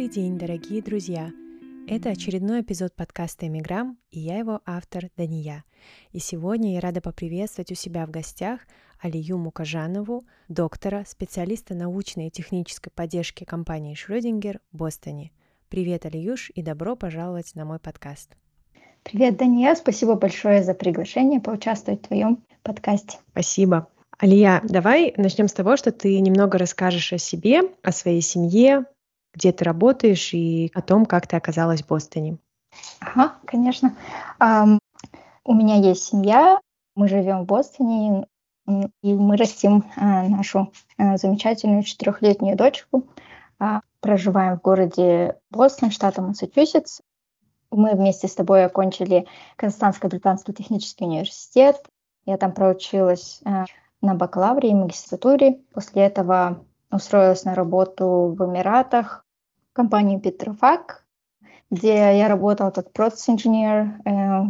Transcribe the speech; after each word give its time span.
Добрый 0.00 0.14
день, 0.14 0.38
дорогие 0.38 0.80
друзья! 0.80 1.30
Это 1.86 2.08
очередной 2.08 2.62
эпизод 2.62 2.94
подкаста 2.96 3.46
«Эмиграм» 3.46 3.98
и 4.10 4.18
я 4.18 4.38
его 4.38 4.62
автор 4.64 5.10
Дания. 5.18 5.62
И 6.12 6.18
сегодня 6.20 6.72
я 6.72 6.80
рада 6.80 7.02
поприветствовать 7.02 7.70
у 7.70 7.74
себя 7.74 8.06
в 8.06 8.10
гостях 8.10 8.60
Алию 8.98 9.36
Мукажанову, 9.36 10.24
доктора, 10.48 11.04
специалиста 11.06 11.74
научной 11.74 12.28
и 12.28 12.30
технической 12.30 12.90
поддержки 12.90 13.44
компании 13.44 13.92
Шрёдингер 13.92 14.60
в 14.72 14.78
Бостоне. 14.78 15.32
Привет, 15.68 16.06
Алиюш, 16.06 16.50
и 16.54 16.62
добро 16.62 16.96
пожаловать 16.96 17.54
на 17.54 17.66
мой 17.66 17.78
подкаст. 17.78 18.30
Привет, 19.02 19.36
Дания, 19.36 19.74
спасибо 19.74 20.14
большое 20.14 20.62
за 20.64 20.72
приглашение 20.72 21.40
поучаствовать 21.40 22.00
в 22.00 22.06
твоем 22.06 22.42
подкасте. 22.62 23.18
Спасибо. 23.32 23.86
Алия, 24.18 24.62
давай 24.64 25.12
начнем 25.18 25.46
с 25.46 25.52
того, 25.52 25.76
что 25.76 25.92
ты 25.92 26.18
немного 26.20 26.56
расскажешь 26.56 27.12
о 27.12 27.18
себе, 27.18 27.60
о 27.82 27.92
своей 27.92 28.22
семье, 28.22 28.86
где 29.40 29.52
ты 29.52 29.64
работаешь 29.64 30.34
и 30.34 30.70
о 30.74 30.82
том, 30.82 31.06
как 31.06 31.26
ты 31.26 31.36
оказалась 31.36 31.82
в 31.82 31.86
Бостоне. 31.86 32.36
Ага, 33.00 33.34
конечно. 33.46 33.96
Um, 34.38 34.78
у 35.44 35.54
меня 35.54 35.76
есть 35.76 36.04
семья, 36.04 36.60
мы 36.94 37.08
живем 37.08 37.42
в 37.42 37.46
Бостоне, 37.46 38.26
и 38.66 39.14
мы 39.14 39.36
растим 39.36 39.84
uh, 39.96 40.28
нашу 40.28 40.72
uh, 40.98 41.16
замечательную 41.16 41.82
четырехлетнюю 41.82 42.56
дочку. 42.56 43.08
Uh, 43.58 43.80
проживаем 44.00 44.58
в 44.58 44.62
городе 44.62 45.36
Бостон, 45.50 45.90
штата 45.90 46.20
Массачусетс. 46.20 47.00
Мы 47.70 47.92
вместе 47.92 48.28
с 48.28 48.34
тобой 48.34 48.64
окончили 48.64 49.26
Казахстанско-британский 49.56 50.52
технический 50.52 51.04
университет. 51.04 51.76
Я 52.26 52.36
там 52.36 52.52
проучилась 52.52 53.40
на 54.02 54.14
бакалавре 54.14 54.70
и 54.70 54.74
магистратуре. 54.74 55.60
После 55.72 56.02
этого 56.02 56.64
устроилась 56.90 57.44
на 57.44 57.54
работу 57.54 58.34
в 58.36 58.44
Эмиратах, 58.44 59.24
компании 59.80 60.18
Петрофак, 60.18 61.06
где 61.70 62.18
я 62.18 62.28
работала 62.28 62.70
как 62.70 62.92
процесс-инженер 62.92 64.02
э, 64.04 64.48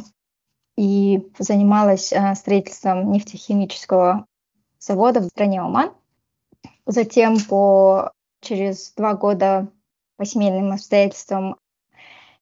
и 0.76 1.30
занималась 1.38 2.12
э, 2.12 2.34
строительством 2.34 3.12
нефтехимического 3.12 4.26
завода 4.80 5.20
в 5.20 5.26
стране 5.26 5.60
Оман. 5.60 5.92
Затем 6.84 7.38
по 7.48 8.10
через 8.40 8.92
два 8.96 9.14
года 9.14 9.68
по 10.16 10.24
семейным 10.24 10.72
обстоятельствам 10.72 11.54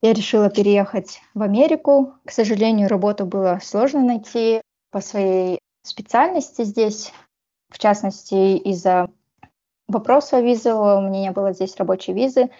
я 0.00 0.14
решила 0.14 0.48
переехать 0.48 1.20
в 1.34 1.42
Америку. 1.42 2.14
К 2.24 2.30
сожалению, 2.30 2.88
работу 2.88 3.26
было 3.26 3.58
сложно 3.62 4.00
найти 4.00 4.62
по 4.90 5.02
своей 5.02 5.58
специальности 5.82 6.64
здесь, 6.64 7.12
в 7.68 7.78
частности, 7.78 8.56
из-за 8.56 9.10
вопроса 9.88 10.40
визы, 10.40 10.72
у 10.74 11.00
меня 11.00 11.20
не 11.20 11.30
было 11.32 11.52
здесь 11.52 11.76
рабочей 11.76 12.12
визы, 12.12 12.50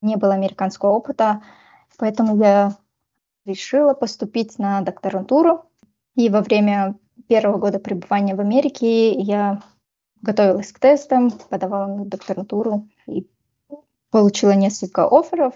не 0.00 0.16
было 0.16 0.34
американского 0.34 0.90
опыта, 0.90 1.42
поэтому 1.98 2.42
я 2.42 2.76
решила 3.44 3.94
поступить 3.94 4.58
на 4.58 4.80
докторантуру. 4.80 5.64
И 6.16 6.28
во 6.28 6.40
время 6.40 6.96
первого 7.28 7.58
года 7.58 7.78
пребывания 7.78 8.34
в 8.34 8.40
Америке 8.40 9.12
я 9.12 9.62
готовилась 10.22 10.72
к 10.72 10.78
тестам, 10.78 11.30
подавала 11.30 11.86
на 11.86 12.04
докторантуру 12.04 12.88
и 13.06 13.26
получила 14.10 14.52
несколько 14.52 15.06
офферов 15.06 15.54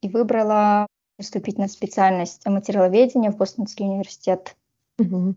и 0.00 0.08
выбрала 0.08 0.86
поступить 1.16 1.58
на 1.58 1.68
специальность 1.68 2.46
материаловедения 2.46 3.30
в 3.30 3.36
Бостонский 3.36 3.84
университет. 3.84 4.56
Угу. 4.98 5.34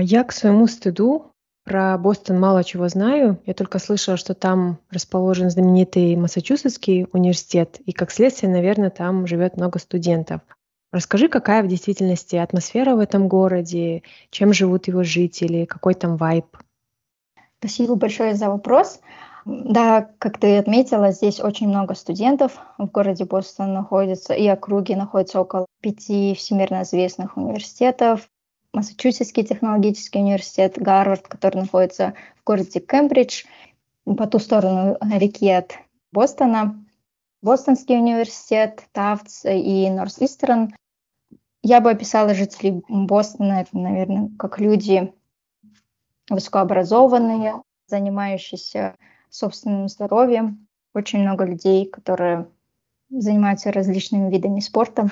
Я 0.00 0.24
к 0.24 0.32
своему 0.32 0.66
стыду 0.66 1.31
про 1.64 1.96
Бостон 1.96 2.40
мало 2.40 2.64
чего 2.64 2.88
знаю. 2.88 3.38
Я 3.46 3.54
только 3.54 3.78
слышала, 3.78 4.16
что 4.16 4.34
там 4.34 4.78
расположен 4.90 5.50
знаменитый 5.50 6.16
Массачусетский 6.16 7.06
университет, 7.12 7.80
и 7.86 7.92
как 7.92 8.10
следствие, 8.10 8.50
наверное, 8.50 8.90
там 8.90 9.26
живет 9.26 9.56
много 9.56 9.78
студентов. 9.78 10.40
Расскажи, 10.92 11.28
какая 11.28 11.62
в 11.62 11.68
действительности 11.68 12.36
атмосфера 12.36 12.94
в 12.94 12.98
этом 12.98 13.28
городе, 13.28 14.02
чем 14.30 14.52
живут 14.52 14.88
его 14.88 15.02
жители, 15.02 15.64
какой 15.64 15.94
там 15.94 16.16
вайб? 16.16 16.46
Спасибо 17.60 17.94
большое 17.94 18.34
за 18.34 18.50
вопрос. 18.50 19.00
Да, 19.44 20.10
как 20.18 20.38
ты 20.38 20.58
отметила, 20.58 21.10
здесь 21.10 21.40
очень 21.40 21.68
много 21.68 21.94
студентов 21.94 22.58
в 22.78 22.86
городе 22.86 23.24
Бостон 23.24 23.72
находится, 23.72 24.34
и 24.34 24.46
округе 24.46 24.96
находится 24.96 25.40
около 25.40 25.66
пяти 25.80 26.34
всемирно 26.34 26.82
известных 26.82 27.36
университетов, 27.36 28.28
Массачусетский 28.72 29.44
технологический 29.44 30.20
университет, 30.20 30.78
Гарвард, 30.78 31.28
который 31.28 31.58
находится 31.58 32.14
в 32.36 32.44
городе 32.44 32.80
Кембридж, 32.80 33.44
по 34.04 34.26
ту 34.26 34.38
сторону 34.38 34.96
реки 35.00 35.50
от 35.50 35.74
Бостона, 36.10 36.82
Бостонский 37.42 37.96
университет, 37.96 38.84
Тафтс 38.92 39.44
и 39.44 39.88
Норс-Истерн. 39.90 40.74
Я 41.62 41.80
бы 41.80 41.90
описала 41.90 42.34
жителей 42.34 42.82
Бостона, 42.88 43.60
это, 43.60 43.76
наверное, 43.76 44.30
как 44.38 44.58
люди 44.58 45.12
высокообразованные, 46.30 47.62
занимающиеся 47.86 48.96
собственным 49.28 49.88
здоровьем. 49.88 50.66
Очень 50.94 51.20
много 51.20 51.44
людей, 51.44 51.86
которые 51.86 52.48
занимаются 53.10 53.70
различными 53.70 54.30
видами 54.30 54.60
спорта. 54.60 55.10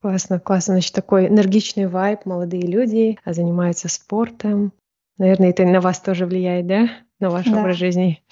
Классно, 0.00 0.38
классно. 0.38 0.74
Значит, 0.74 0.94
такой 0.94 1.26
энергичный 1.26 1.88
вайб, 1.88 2.24
молодые 2.24 2.62
люди 2.62 3.18
а 3.24 3.32
занимаются 3.32 3.88
спортом. 3.88 4.72
Наверное, 5.16 5.50
это 5.50 5.64
на 5.64 5.80
вас 5.80 6.00
тоже 6.00 6.26
влияет, 6.26 6.66
да? 6.66 6.88
На 7.18 7.30
ваш 7.30 7.46
да. 7.46 7.58
образ 7.58 7.76
жизни. 7.76 8.22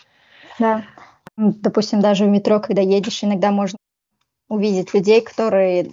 Да. 0.59 0.84
Допустим, 1.37 2.00
даже 2.00 2.25
в 2.25 2.28
метро, 2.28 2.60
когда 2.60 2.82
едешь, 2.82 3.25
иногда 3.25 3.50
можно 3.50 3.77
увидеть 4.49 4.94
людей, 4.94 5.21
которые, 5.21 5.93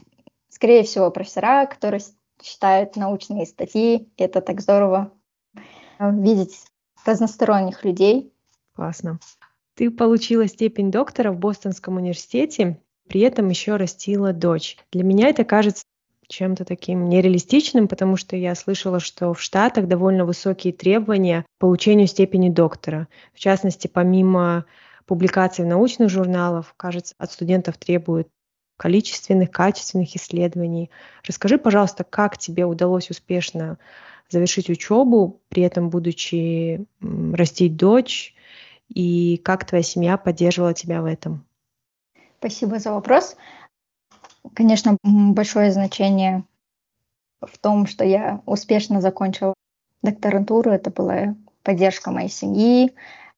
скорее 0.49 0.83
всего, 0.83 1.09
профессора, 1.09 1.65
которые 1.65 2.01
читают 2.39 2.95
научные 2.95 3.45
статьи. 3.47 4.09
Это 4.17 4.41
так 4.41 4.61
здорово 4.61 5.11
видеть 5.99 6.65
разносторонних 7.05 7.83
людей. 7.83 8.31
Классно. 8.75 9.19
Ты 9.75 9.89
получила 9.89 10.47
степень 10.47 10.91
доктора 10.91 11.31
в 11.31 11.39
Бостонском 11.39 11.97
университете 11.97 12.79
при 13.07 13.21
этом 13.21 13.49
еще 13.49 13.75
растила 13.75 14.33
дочь. 14.33 14.77
Для 14.91 15.03
меня 15.03 15.29
это 15.29 15.43
кажется 15.43 15.83
чем-то 16.27 16.65
таким 16.65 17.09
нереалистичным, 17.09 17.87
потому 17.87 18.17
что 18.17 18.35
я 18.35 18.55
слышала, 18.55 18.99
что 18.99 19.33
в 19.33 19.41
Штатах 19.41 19.87
довольно 19.87 20.25
высокие 20.25 20.73
требования 20.73 21.43
к 21.43 21.45
получению 21.59 22.07
степени 22.07 22.49
доктора. 22.49 23.07
В 23.33 23.39
частности, 23.39 23.87
помимо 23.87 24.65
публикаций 25.05 25.65
в 25.65 25.67
научных 25.67 26.09
журналах, 26.09 26.73
кажется, 26.77 27.13
от 27.17 27.31
студентов 27.31 27.77
требуют 27.77 28.29
количественных, 28.77 29.51
качественных 29.51 30.15
исследований. 30.15 30.89
Расскажи, 31.23 31.57
пожалуйста, 31.57 32.03
как 32.03 32.37
тебе 32.37 32.65
удалось 32.65 33.09
успешно 33.09 33.77
завершить 34.29 34.69
учебу, 34.69 35.41
при 35.49 35.63
этом 35.63 35.89
будучи 35.89 36.85
растить 37.01 37.75
дочь, 37.75 38.33
и 38.89 39.37
как 39.37 39.65
твоя 39.65 39.83
семья 39.83 40.17
поддерживала 40.17 40.73
тебя 40.73 41.01
в 41.01 41.05
этом? 41.05 41.45
Спасибо 42.43 42.77
за 42.77 42.91
вопрос. 42.91 43.37
Конечно, 44.53 44.97
большое 45.01 45.71
значение 45.71 46.43
в 47.39 47.57
том, 47.57 47.87
что 47.87 48.03
я 48.03 48.41
успешно 48.45 48.99
закончила 48.99 49.53
докторантуру. 50.01 50.69
Это 50.69 50.91
была 50.91 51.35
поддержка 51.63 52.11
моей 52.11 52.27
семьи, 52.27 52.91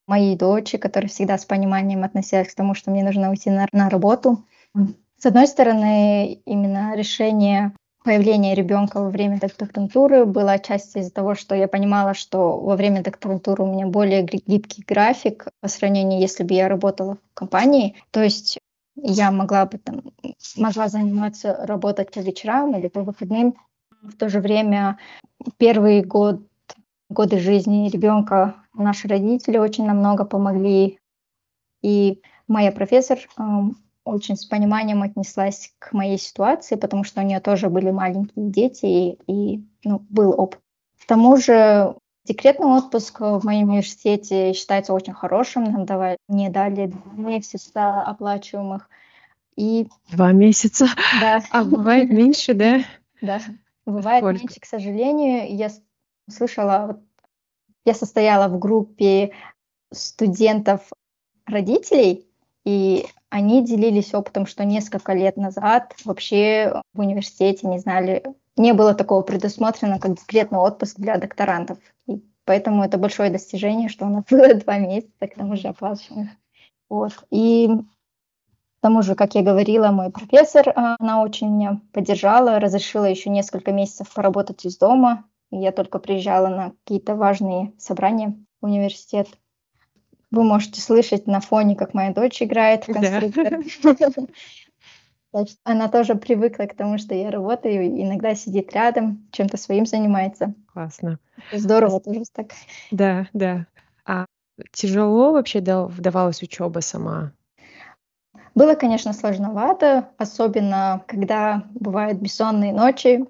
моей 0.07 0.35
дочери, 0.35 0.79
которая 0.79 1.07
всегда 1.07 1.37
с 1.37 1.45
пониманием 1.45 2.03
относилась 2.03 2.51
к 2.51 2.55
тому, 2.55 2.73
что 2.73 2.89
мне 2.89 3.03
нужно 3.03 3.29
уйти 3.29 3.51
на, 3.51 3.67
на 3.71 3.91
работу. 3.91 4.43
С 5.19 5.25
одной 5.27 5.45
стороны, 5.45 6.41
именно 6.45 6.95
решение 6.95 7.73
появления 8.03 8.55
ребенка 8.55 9.01
во 9.01 9.11
время 9.11 9.39
докторантуры 9.39 10.25
было 10.25 10.53
отчасти 10.53 10.97
из-за 10.97 11.11
того, 11.11 11.35
что 11.35 11.53
я 11.53 11.67
понимала, 11.67 12.15
что 12.15 12.57
во 12.57 12.75
время 12.75 13.03
докторантуры 13.03 13.65
у 13.65 13.71
меня 13.71 13.85
более 13.85 14.23
гибкий 14.23 14.83
график 14.83 15.47
по 15.61 15.67
сравнению, 15.67 16.19
если 16.19 16.43
бы 16.43 16.55
я 16.55 16.67
работала 16.67 17.17
в 17.17 17.33
компании. 17.35 17.95
То 18.09 18.23
есть 18.23 18.57
я 18.95 19.31
могла 19.31 19.65
бы 19.65 19.77
там, 19.77 20.01
могла 20.57 20.87
заниматься, 20.87 21.65
работать 21.65 22.13
по 22.13 22.19
вечерам 22.19 22.75
или 22.77 22.87
по 22.87 23.01
выходным. 23.01 23.55
В 24.01 24.13
то 24.13 24.29
же 24.29 24.39
время 24.39 24.99
первый 25.57 26.01
год, 26.03 26.41
годы 27.09 27.39
жизни 27.39 27.89
ребенка 27.89 28.55
наши 28.73 29.07
родители 29.07 29.57
очень 29.57 29.85
намного 29.85 30.25
помогли. 30.25 30.99
И 31.81 32.21
моя 32.47 32.71
профессор 32.71 33.19
э, 33.19 33.43
очень 34.03 34.37
с 34.37 34.45
пониманием 34.45 35.01
отнеслась 35.01 35.73
к 35.79 35.93
моей 35.93 36.17
ситуации, 36.17 36.75
потому 36.75 37.03
что 37.03 37.21
у 37.21 37.23
нее 37.23 37.39
тоже 37.39 37.69
были 37.69 37.91
маленькие 37.91 38.49
дети 38.49 38.85
и, 38.85 39.19
и 39.27 39.65
ну, 39.83 39.99
был 40.09 40.39
опыт. 40.39 40.59
К 41.01 41.05
тому 41.07 41.37
же 41.37 41.95
Декретный 42.25 42.67
отпуск 42.67 43.19
в 43.19 43.41
моем 43.43 43.69
университете 43.69 44.53
считается 44.53 44.93
очень 44.93 45.13
хорошим. 45.13 45.65
Нам 45.65 45.85
давали, 45.85 46.17
мне 46.27 46.49
дали 46.49 46.87
два 46.87 47.13
месяца 47.13 48.01
оплачиваемых. 48.01 48.89
И... 49.55 49.87
Два 50.11 50.31
месяца? 50.31 50.87
Да. 51.21 51.43
А 51.51 51.63
бывает 51.63 52.09
меньше, 52.09 52.55
да? 52.55 52.81
Да, 53.21 53.39
бывает 53.85 54.23
Сколько? 54.23 54.39
меньше, 54.39 54.59
к 54.59 54.65
сожалению. 54.65 55.55
Я 55.55 55.69
слышала, 56.27 56.99
я 57.85 57.93
состояла 57.93 58.47
в 58.47 58.57
группе 58.57 59.31
студентов 59.93 60.89
родителей, 61.45 62.27
И 62.65 63.05
они 63.29 63.63
делились 63.63 64.15
опытом, 64.15 64.47
что 64.47 64.65
несколько 64.65 65.13
лет 65.13 65.37
назад 65.37 65.95
вообще 66.03 66.81
в 66.93 66.99
университете 67.01 67.67
не 67.67 67.77
знали, 67.77 68.23
не 68.57 68.73
было 68.73 68.95
такого 68.95 69.21
предусмотрено, 69.21 69.99
как 69.99 70.15
декретный 70.15 70.57
отпуск 70.59 70.97
для 70.97 71.17
докторантов. 71.17 71.77
Поэтому 72.45 72.83
это 72.83 72.97
большое 72.97 73.31
достижение, 73.31 73.89
что 73.89 74.05
у 74.05 74.09
нас 74.09 74.23
было 74.29 74.53
два 74.53 74.77
месяца, 74.77 75.27
к 75.27 75.35
тому 75.35 75.55
же 75.55 75.67
оплачиваемых. 75.67 76.29
Вот. 76.89 77.13
И 77.31 77.67
к 77.67 78.81
тому 78.81 79.01
же, 79.01 79.15
как 79.15 79.33
я 79.33 79.41
говорила, 79.41 79.89
мой 79.89 80.11
профессор, 80.11 80.71
а, 80.75 80.95
она 80.99 81.23
очень 81.23 81.49
меня 81.49 81.81
поддержала, 81.91 82.59
разрешила 82.59 83.05
еще 83.05 83.31
несколько 83.31 83.71
месяцев 83.71 84.13
поработать 84.13 84.63
из 84.65 84.77
дома. 84.77 85.25
Я 85.49 85.71
только 85.71 85.99
приезжала 85.99 86.47
на 86.47 86.71
какие-то 86.83 87.15
важные 87.15 87.73
собрания 87.79 88.35
в 88.61 88.65
университет. 88.65 89.27
Вы 90.29 90.43
можете 90.43 90.81
слышать 90.81 91.27
на 91.27 91.39
фоне, 91.39 91.75
как 91.75 91.93
моя 91.93 92.13
дочь 92.13 92.41
играет 92.41 92.87
в 92.87 92.93
конструктор. 92.93 93.59
Она 95.63 95.89
тоже 95.89 96.15
привыкла 96.15 96.65
к 96.65 96.75
тому, 96.75 96.97
что 96.97 97.13
я 97.13 97.29
работаю, 97.31 97.87
иногда 97.87 98.35
сидит 98.35 98.73
рядом, 98.73 99.27
чем-то 99.31 99.57
своим 99.57 99.85
занимается. 99.85 100.53
Классно. 100.73 101.19
Здорово 101.51 101.99
тоже 101.99 102.23
так. 102.33 102.47
Да, 102.91 103.27
да. 103.33 103.65
А 104.05 104.25
тяжело 104.71 105.33
вообще 105.33 105.59
вдавалась 105.59 106.41
учеба 106.41 106.79
сама? 106.79 107.33
Было, 108.53 108.75
конечно, 108.75 109.11
сложновато, 109.11 110.09
особенно 110.17 111.03
когда 111.07 111.63
бывают 111.73 112.19
бессонные 112.19 112.73
ночи. 112.73 113.25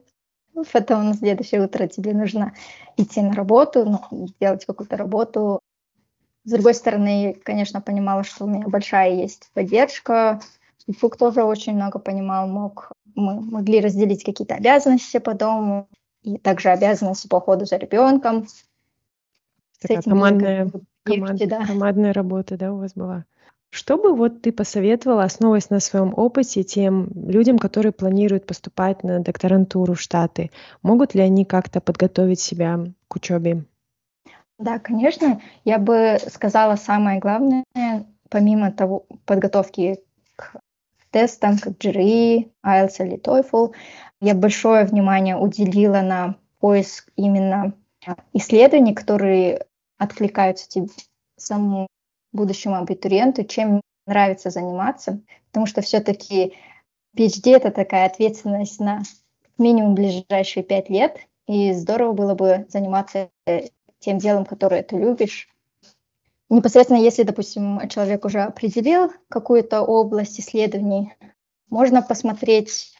Потом 0.71 1.09
на 1.09 1.13
следующее 1.15 1.63
утро 1.63 1.87
тебе 1.87 2.13
нужно 2.13 2.53
идти 2.95 3.21
на 3.21 3.33
работу, 3.33 3.85
ну, 3.85 4.27
делать 4.39 4.65
какую-то 4.65 4.95
работу, 4.95 5.59
с 6.45 6.51
другой 6.51 6.75
стороны, 6.75 7.35
конечно, 7.43 7.81
понимала, 7.81 8.23
что 8.23 8.45
у 8.45 8.47
меня 8.47 8.67
большая 8.67 9.11
есть 9.11 9.49
поддержка. 9.53 10.39
Фук 10.99 11.17
тоже 11.17 11.43
очень 11.43 11.75
много 11.75 11.99
понимал, 11.99 12.47
мог, 12.47 12.91
мы 13.15 13.41
могли 13.41 13.81
разделить 13.81 14.23
какие-то 14.23 14.55
обязанности 14.55 15.17
по 15.17 15.33
дому 15.33 15.87
и 16.21 16.37
также 16.37 16.69
обязанности 16.69 17.27
по 17.27 17.37
уходу 17.37 17.65
за 17.65 17.77
ребенком. 17.77 18.45
Такая 19.79 20.01
командная, 20.01 20.71
команд, 21.03 21.47
да. 21.47 21.65
командная 21.65 22.13
работа, 22.13 22.57
да, 22.57 22.71
у 22.71 22.77
вас 22.77 22.93
была. 22.93 23.25
Что 23.71 23.97
бы 23.97 24.15
вот 24.15 24.41
ты 24.41 24.53
посоветовала, 24.53 25.23
основываясь 25.23 25.69
на 25.69 25.79
своем 25.79 26.13
опыте, 26.15 26.63
тем 26.63 27.09
людям, 27.13 27.59
которые 27.59 27.91
планируют 27.91 28.45
поступать 28.45 29.03
на 29.03 29.19
докторантуру 29.19 29.95
в 29.95 30.01
Штаты? 30.01 30.51
Могут 30.81 31.13
ли 31.13 31.21
они 31.21 31.45
как-то 31.45 31.81
подготовить 31.81 32.39
себя 32.39 32.79
к 33.07 33.15
учебе? 33.15 33.65
Да, 34.57 34.79
конечно. 34.79 35.41
Я 35.65 35.77
бы 35.77 36.17
сказала 36.29 36.77
самое 36.77 37.19
главное, 37.19 37.65
помимо 38.29 38.71
того 38.71 39.05
подготовки 39.25 39.99
к 40.37 40.55
тестам, 41.15 41.57
как 41.57 41.77
GRE, 41.77 42.51
IELTS 42.61 42.95
или 42.99 43.17
TOEFL, 43.17 43.73
я 44.19 44.35
большое 44.35 44.83
внимание 44.83 45.37
уделила 45.37 46.01
на 46.01 46.35
поиск 46.59 47.09
именно 47.15 47.73
исследований, 48.33 48.93
которые 48.93 49.65
откликаются 49.97 50.67
тебе, 50.67 50.87
самому 51.37 51.87
будущему 52.33 52.75
абитуриенту, 52.75 53.45
чем 53.45 53.79
нравится 54.05 54.49
заниматься, 54.49 55.21
потому 55.51 55.67
что 55.67 55.81
все-таки 55.81 56.57
PhD— 57.15 57.55
это 57.55 57.71
такая 57.71 58.07
ответственность 58.07 58.81
на 58.81 59.01
минимум 59.57 59.95
ближайшие 59.95 60.63
пять 60.63 60.89
лет, 60.89 61.17
и 61.47 61.71
здорово 61.71 62.11
было 62.11 62.35
бы 62.35 62.65
заниматься 62.67 63.29
тем 63.99 64.17
делом, 64.17 64.43
которое 64.43 64.83
ты 64.83 64.97
любишь. 64.97 65.47
Непосредственно, 66.49 66.99
если, 66.99 67.23
допустим, 67.23 67.87
человек 67.89 68.23
уже 68.25 68.41
определил 68.41 69.11
какую-то 69.29 69.81
область 69.81 70.39
исследований, 70.39 71.13
можно 71.69 72.01
посмотреть 72.01 72.95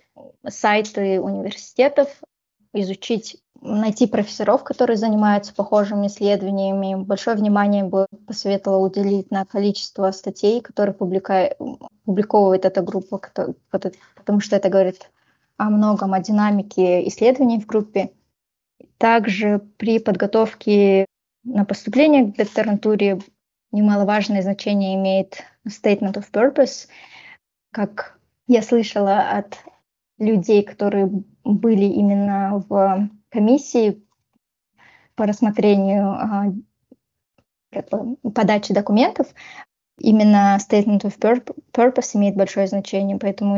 сайты 0.47 1.21
университетов, 1.21 2.09
изучить, 2.73 3.37
найти 3.61 4.07
профессоров, 4.07 4.63
которые 4.63 4.97
занимаются 4.97 5.53
похожими 5.53 6.07
исследованиями. 6.07 6.95
Большое 6.95 7.37
внимание 7.37 7.83
бы 7.83 8.07
посоветовала 8.27 8.85
уделить 8.85 9.31
на 9.31 9.45
количество 9.45 10.09
статей, 10.11 10.61
которые 10.61 10.93
публика... 10.95 11.55
публиковывает 12.03 12.65
эта 12.65 12.81
группа, 12.81 13.21
потому 13.69 14.39
что 14.39 14.55
это 14.55 14.69
говорит 14.69 15.09
о 15.57 15.69
многом, 15.69 16.13
о 16.13 16.19
динамике 16.19 17.07
исследований 17.07 17.59
в 17.61 17.65
группе. 17.65 18.11
Также 18.97 19.59
при 19.77 19.99
подготовке 19.99 21.05
на 21.43 21.63
поступление 21.63 22.25
к 22.25 22.35
докторантуре 22.35 23.19
немаловажное 23.75 24.41
значение 24.41 24.95
имеет 24.95 25.43
statement 25.67 26.13
of 26.13 26.31
purpose. 26.31 26.87
Как 27.71 28.17
я 28.47 28.61
слышала 28.61 29.19
от 29.29 29.57
людей, 30.17 30.63
которые 30.63 31.09
были 31.43 31.85
именно 31.85 32.63
в 32.67 33.09
комиссии 33.29 34.01
по 35.15 35.25
рассмотрению 35.25 36.09
а, 36.09 36.53
подачи 38.33 38.73
документов, 38.73 39.27
именно 39.99 40.57
statement 40.57 41.01
of 41.01 41.17
purpose 41.73 42.15
имеет 42.15 42.35
большое 42.35 42.67
значение, 42.67 43.17
поэтому 43.17 43.57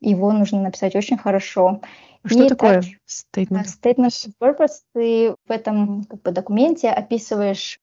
его 0.00 0.32
нужно 0.32 0.62
написать 0.62 0.94
очень 0.94 1.18
хорошо. 1.18 1.80
Что 2.24 2.44
и 2.44 2.48
такое 2.48 2.74
также, 2.74 2.98
statement? 3.06 3.64
Statement 3.64 4.08
of 4.08 4.32
purpose. 4.40 4.80
Ты 4.92 5.34
в 5.46 5.50
этом 5.50 6.04
как 6.04 6.22
бы, 6.22 6.32
документе 6.32 6.90
описываешь 6.90 7.80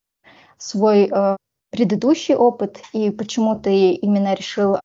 свой 0.58 1.10
э, 1.12 1.38
предыдущий 1.76 2.36
опыт 2.36 2.80
и 2.94 3.10
почему 3.12 3.60
ты 3.60 3.92
именно 3.92 4.34
решил 4.34 4.78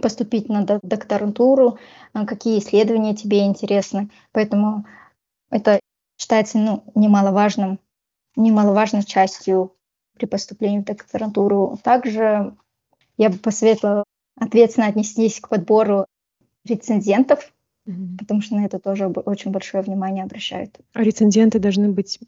поступить 0.00 0.48
на 0.48 0.64
докторантуру, 0.64 1.78
э, 2.14 2.24
какие 2.24 2.58
исследования 2.58 3.14
тебе 3.14 3.44
интересны. 3.44 4.08
Поэтому 4.32 4.86
это 5.50 5.78
считается 6.18 6.56
ну, 6.58 6.84
немаловажным, 6.94 7.78
немаловажной 8.34 9.04
частью 9.04 9.74
при 10.14 10.24
поступлении 10.24 10.80
в 10.80 10.84
докторантуру. 10.84 11.78
Также 11.84 12.56
я 13.18 13.28
бы 13.28 13.36
посоветовала 13.36 14.04
ответственно 14.40 14.86
отнестись 14.86 15.40
к 15.40 15.50
подбору 15.50 16.06
рецензентов, 16.64 17.52
mm-hmm. 17.86 18.18
потому 18.18 18.40
что 18.40 18.56
на 18.56 18.64
это 18.64 18.78
тоже 18.78 19.08
очень 19.08 19.50
большое 19.50 19.82
внимание 19.82 20.24
обращают. 20.24 20.78
А 20.94 21.02
рецензенты 21.02 21.58
должны 21.58 21.90
быть 21.90 22.20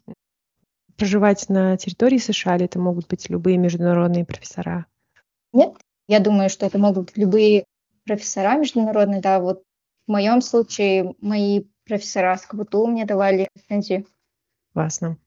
проживать 1.01 1.49
на 1.49 1.77
территории 1.77 2.19
США, 2.19 2.57
или 2.57 2.65
это 2.65 2.77
могут 2.77 3.07
быть 3.07 3.27
любые 3.27 3.57
международные 3.57 4.23
профессора? 4.23 4.85
Нет, 5.51 5.73
я 6.07 6.19
думаю, 6.19 6.47
что 6.47 6.67
это 6.67 6.77
могут 6.77 7.07
быть 7.07 7.17
любые 7.17 7.65
профессора 8.05 8.55
международные, 8.55 9.19
да, 9.19 9.39
вот 9.39 9.63
в 10.05 10.11
моем 10.11 10.43
случае 10.43 11.15
мои 11.19 11.63
профессора 11.87 12.37
с 12.37 12.45
КБТУ 12.45 12.85
мне 12.85 13.05
давали 13.05 13.47
рецензию. 13.55 14.05
Классно. 14.73 15.17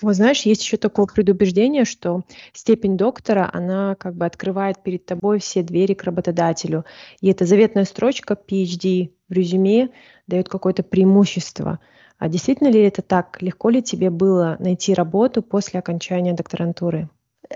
Вот 0.00 0.14
знаешь, 0.14 0.42
есть 0.42 0.62
еще 0.62 0.76
такое 0.76 1.06
предубеждение, 1.06 1.84
что 1.84 2.22
степень 2.52 2.96
доктора, 2.96 3.50
она 3.52 3.96
как 3.96 4.14
бы 4.14 4.24
открывает 4.24 4.84
перед 4.84 5.04
тобой 5.04 5.40
все 5.40 5.64
двери 5.64 5.94
к 5.94 6.04
работодателю. 6.04 6.84
И 7.20 7.28
эта 7.28 7.44
заветная 7.44 7.84
строчка 7.84 8.34
PhD 8.34 9.10
в 9.28 9.32
резюме 9.32 9.88
дает 10.28 10.48
какое-то 10.48 10.84
преимущество. 10.84 11.80
А 12.18 12.28
действительно 12.28 12.68
ли 12.68 12.82
это 12.82 13.00
так? 13.02 13.40
Легко 13.40 13.70
ли 13.70 13.82
тебе 13.82 14.10
было 14.10 14.56
найти 14.58 14.92
работу 14.92 15.42
после 15.42 15.78
окончания 15.78 16.32
докторантуры? 16.32 17.08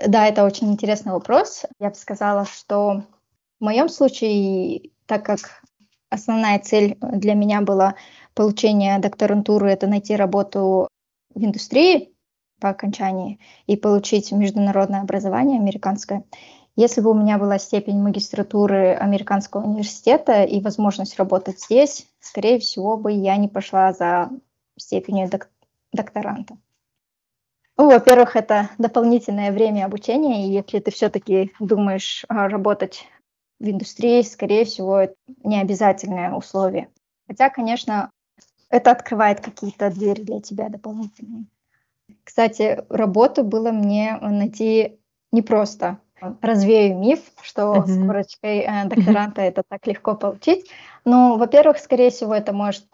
Да, 0.07 0.27
это 0.27 0.45
очень 0.45 0.71
интересный 0.71 1.11
вопрос. 1.11 1.65
Я 1.79 1.89
бы 1.89 1.95
сказала, 1.95 2.45
что 2.45 3.03
в 3.59 3.63
моем 3.63 3.89
случае, 3.89 4.89
так 5.05 5.25
как 5.25 5.39
основная 6.09 6.59
цель 6.59 6.97
для 7.01 7.33
меня 7.33 7.61
была 7.61 7.95
получение 8.33 8.99
докторантуры, 8.99 9.69
это 9.69 9.87
найти 9.87 10.15
работу 10.15 10.87
в 11.35 11.43
индустрии, 11.43 12.13
по 12.63 12.69
окончании 12.69 13.39
и 13.67 13.75
получить 13.75 14.31
международное 14.31 15.01
образование 15.01 15.59
американское. 15.59 16.23
Если 16.77 17.01
бы 17.01 17.11
у 17.11 17.13
меня 17.13 17.37
была 17.37 17.59
степень 17.59 18.01
магистратуры 18.01 18.93
американского 18.93 19.65
университета 19.65 20.43
и 20.43 20.61
возможность 20.61 21.19
работать 21.19 21.59
здесь, 21.59 22.07
скорее 22.21 22.59
всего 22.59 22.95
бы 22.95 23.11
я 23.11 23.35
не 23.35 23.49
пошла 23.49 23.91
за 23.91 24.29
степенью 24.77 25.29
док- 25.29 25.49
докторанта. 25.91 26.57
Ну, 27.77 27.87
во-первых, 27.89 28.35
это 28.35 28.69
дополнительное 28.77 29.51
время 29.51 29.85
обучения, 29.85 30.45
и 30.45 30.51
если 30.51 30.79
ты 30.79 30.91
все-таки 30.91 31.51
думаешь 31.59 32.23
а, 32.27 32.47
работать 32.47 33.07
в 33.59 33.67
индустрии, 33.67 34.21
скорее 34.21 34.65
всего, 34.65 34.99
это 34.99 35.15
не 35.43 35.59
обязательное 35.59 36.33
условие. 36.33 36.89
Хотя, 37.27 37.49
конечно, 37.49 38.11
это 38.69 38.91
открывает 38.91 39.39
какие-то 39.39 39.89
двери 39.89 40.21
для 40.21 40.39
тебя 40.41 40.69
дополнительные. 40.69 41.45
Кстати, 42.23 42.83
работу 42.89 43.43
было 43.43 43.71
мне 43.71 44.17
найти 44.21 44.99
непросто. 45.31 45.99
Развею 46.41 46.97
миф, 46.97 47.19
что 47.41 47.75
uh-huh. 47.75 47.85
с 47.85 48.07
корочкой 48.07 48.59
э, 48.59 48.85
докторанта 48.85 49.41
uh-huh. 49.41 49.47
это 49.47 49.63
так 49.67 49.85
легко 49.87 50.15
получить. 50.15 50.69
Ну, 51.03 51.37
во-первых, 51.37 51.79
скорее 51.79 52.11
всего, 52.11 52.33
это 52.33 52.53
может 52.53 52.85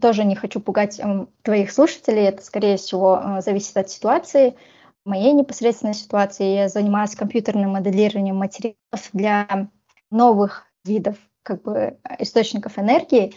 тоже 0.00 0.24
не 0.24 0.36
хочу 0.36 0.60
пугать 0.60 0.98
э, 1.00 1.26
твоих 1.42 1.72
слушателей, 1.72 2.24
это, 2.24 2.42
скорее 2.42 2.76
всего, 2.76 3.18
э, 3.18 3.40
зависит 3.40 3.76
от 3.76 3.90
ситуации. 3.90 4.56
моей 5.04 5.32
непосредственной 5.32 5.94
ситуации 5.94 6.54
я 6.54 6.68
занимаюсь 6.68 7.16
компьютерным 7.16 7.70
моделированием 7.70 8.36
материалов 8.36 9.10
для 9.12 9.68
новых 10.10 10.66
видов 10.84 11.16
как 11.42 11.62
бы, 11.62 11.98
источников 12.18 12.78
энергии. 12.78 13.34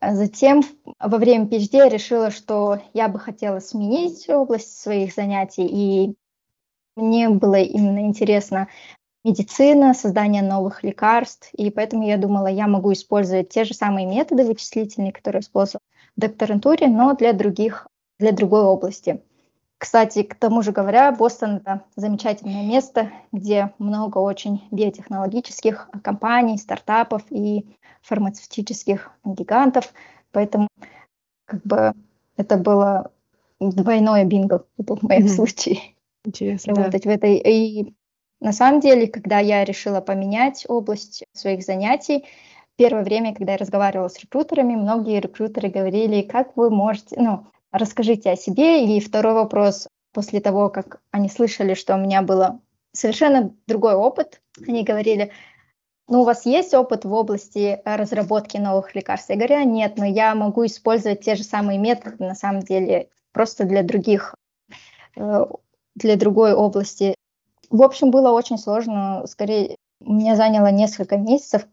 Затем 0.00 0.62
во 0.98 1.18
время 1.18 1.46
PhD 1.46 1.76
я 1.76 1.88
решила, 1.88 2.30
что 2.30 2.80
я 2.92 3.08
бы 3.08 3.20
хотела 3.20 3.60
сменить 3.60 4.28
область 4.28 4.80
своих 4.80 5.14
занятий, 5.14 5.66
и 5.66 6.16
мне 6.96 7.28
было 7.28 7.56
именно 7.56 8.00
интересно 8.00 8.68
медицина, 9.24 9.94
создание 9.94 10.42
новых 10.42 10.82
лекарств, 10.82 11.48
и 11.52 11.70
поэтому 11.70 12.06
я 12.06 12.16
думала, 12.16 12.48
я 12.48 12.66
могу 12.66 12.92
использовать 12.92 13.50
те 13.50 13.64
же 13.64 13.74
самые 13.74 14.06
методы 14.06 14.44
вычислительные, 14.44 15.12
которые 15.12 15.40
использовала 15.40 15.82
в 15.91 15.91
докторантуре, 16.16 16.88
но 16.88 17.14
для 17.14 17.32
других, 17.32 17.86
для 18.18 18.32
другой 18.32 18.62
области. 18.62 19.22
Кстати, 19.78 20.22
к 20.22 20.36
тому 20.36 20.62
же 20.62 20.70
говоря, 20.70 21.10
Бостон— 21.10 21.56
это 21.64 21.82
замечательное 21.96 22.64
место, 22.64 23.10
где 23.32 23.72
много 23.78 24.18
очень 24.18 24.62
биотехнологических 24.70 25.90
компаний, 26.02 26.56
стартапов 26.56 27.22
и 27.30 27.66
фармацевтических 28.02 29.10
гигантов, 29.24 29.92
поэтому 30.30 30.68
как 31.46 31.62
бы 31.62 31.94
это 32.36 32.56
было 32.56 33.10
двойное 33.58 34.24
бинго 34.24 34.64
в 34.76 35.02
моем 35.02 35.26
mm-hmm. 35.26 35.28
случае. 35.28 35.80
Интересно. 36.24 36.74
Работать 36.74 37.04
да. 37.04 37.10
в 37.10 37.12
этой. 37.12 37.36
И 37.38 37.94
на 38.40 38.52
самом 38.52 38.80
деле, 38.80 39.06
когда 39.06 39.38
я 39.38 39.64
решила 39.64 40.00
поменять 40.00 40.64
область 40.68 41.24
своих 41.32 41.64
занятий, 41.64 42.24
первое 42.76 43.04
время, 43.04 43.34
когда 43.34 43.52
я 43.52 43.58
разговаривала 43.58 44.08
с 44.08 44.18
рекрутерами, 44.18 44.74
многие 44.74 45.20
рекрутеры 45.20 45.68
говорили, 45.68 46.22
как 46.22 46.56
вы 46.56 46.70
можете, 46.70 47.20
ну, 47.20 47.46
расскажите 47.70 48.30
о 48.30 48.36
себе. 48.36 48.84
И 48.84 49.00
второй 49.00 49.34
вопрос, 49.34 49.88
после 50.12 50.40
того, 50.40 50.68
как 50.68 51.00
они 51.10 51.28
слышали, 51.28 51.74
что 51.74 51.94
у 51.94 51.98
меня 51.98 52.22
был 52.22 52.60
совершенно 52.92 53.54
другой 53.66 53.94
опыт, 53.94 54.40
они 54.66 54.84
говорили, 54.84 55.32
ну, 56.08 56.22
у 56.22 56.24
вас 56.24 56.44
есть 56.46 56.74
опыт 56.74 57.04
в 57.04 57.12
области 57.12 57.80
разработки 57.84 58.58
новых 58.58 58.94
лекарств? 58.94 59.30
Я 59.30 59.36
говорю, 59.36 59.56
«А, 59.56 59.64
нет, 59.64 59.96
но 59.96 60.04
я 60.04 60.34
могу 60.34 60.66
использовать 60.66 61.22
те 61.22 61.36
же 61.36 61.44
самые 61.44 61.78
методы, 61.78 62.24
на 62.24 62.34
самом 62.34 62.62
деле, 62.62 63.08
просто 63.32 63.64
для 63.64 63.82
других, 63.82 64.34
э, 65.16 65.46
для 65.94 66.16
другой 66.16 66.52
области. 66.52 67.14
В 67.70 67.82
общем, 67.82 68.10
было 68.10 68.32
очень 68.32 68.58
сложно, 68.58 69.24
скорее, 69.26 69.76
мне 70.00 70.36
заняло 70.36 70.70
несколько 70.70 71.16
месяцев, 71.16 71.66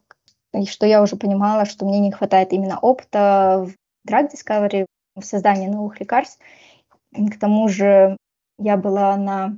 и 0.53 0.65
что 0.65 0.85
я 0.85 1.01
уже 1.01 1.15
понимала, 1.15 1.65
что 1.65 1.85
мне 1.85 1.99
не 1.99 2.11
хватает 2.11 2.53
именно 2.53 2.79
опыта 2.79 3.65
в 3.67 4.09
drug 4.09 4.29
discovery, 4.33 4.85
в 5.15 5.23
создании 5.23 5.67
новых 5.67 5.99
лекарств. 5.99 6.39
К 7.13 7.39
тому 7.39 7.67
же 7.67 8.17
я 8.57 8.77
была 8.77 9.15
на 9.17 9.57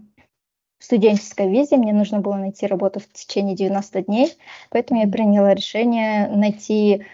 студенческой 0.80 1.50
визе, 1.50 1.78
мне 1.78 1.94
нужно 1.94 2.20
было 2.20 2.36
найти 2.36 2.66
работу 2.66 3.00
в 3.00 3.08
течение 3.12 3.56
90 3.56 4.04
дней, 4.04 4.34
поэтому 4.70 5.02
я 5.02 5.08
приняла 5.08 5.54
решение 5.54 6.28
найти 6.28 7.06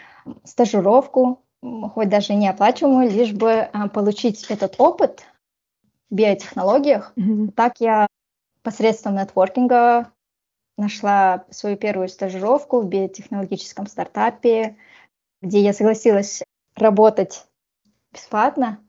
стажировку, 0.44 1.42
хоть 1.62 2.10
даже 2.10 2.34
не 2.34 2.48
оплачиваемую, 2.48 3.10
лишь 3.10 3.34
бы 3.34 3.70
а, 3.74 3.90
получить 3.90 4.44
этот 4.50 4.76
опыт 4.78 5.24
в 6.10 6.16
биотехнологиях. 6.16 7.14
Mm-hmm. 7.18 7.52
Так 7.52 7.80
я 7.80 8.08
посредством 8.64 9.16
нетворкинга 9.16 10.12
нашла 10.78 11.46
свою 11.50 11.76
первую 11.76 12.08
стажировку 12.08 12.80
в 12.80 12.88
биотехнологическом 12.88 13.88
стартапе, 13.88 14.78
где 15.42 15.62
я 15.62 15.74
согласилась 15.74 16.44
работать 16.76 17.46
бесплатно. 18.14 18.80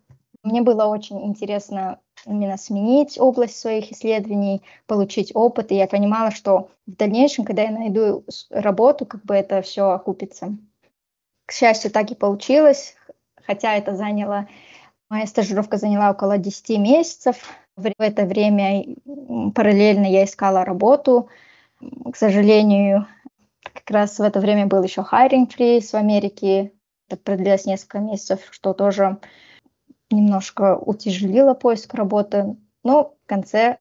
Мне 0.42 0.62
было 0.62 0.86
очень 0.86 1.24
интересно 1.26 2.00
именно 2.26 2.56
сменить 2.56 3.18
область 3.18 3.58
своих 3.58 3.92
исследований, 3.92 4.62
получить 4.86 5.32
опыт, 5.34 5.72
и 5.72 5.76
я 5.76 5.86
понимала, 5.86 6.30
что 6.30 6.70
в 6.86 6.96
дальнейшем, 6.96 7.44
когда 7.44 7.62
я 7.62 7.70
найду 7.70 8.24
работу, 8.50 9.06
как 9.06 9.24
бы 9.24 9.34
это 9.34 9.62
все 9.62 9.90
окупится. 9.90 10.56
К 11.46 11.52
счастью, 11.52 11.90
так 11.90 12.10
и 12.10 12.14
получилось, 12.14 12.94
хотя 13.46 13.74
это 13.74 13.96
заняло, 13.96 14.48
моя 15.08 15.26
стажировка 15.26 15.76
заняла 15.76 16.10
около 16.10 16.38
10 16.38 16.78
месяцев. 16.78 17.54
В 17.76 17.90
это 17.98 18.24
время 18.24 18.84
параллельно 19.54 20.06
я 20.06 20.24
искала 20.24 20.64
работу. 20.64 21.28
К 21.80 22.16
сожалению, 22.16 23.06
как 23.62 23.90
раз 23.90 24.18
в 24.18 24.22
это 24.22 24.40
время 24.40 24.66
был 24.66 24.82
еще 24.82 25.02
hiring 25.02 25.48
freeze 25.48 25.90
в 25.90 25.94
Америке, 25.94 26.72
это 27.08 27.16
продлилось 27.16 27.66
несколько 27.66 28.00
месяцев, 28.00 28.40
что 28.50 28.74
тоже 28.74 29.18
немножко 30.10 30.76
утяжелило 30.76 31.54
поиск 31.54 31.94
работы. 31.94 32.56
Но 32.82 33.14
в 33.24 33.26
конце 33.26 33.78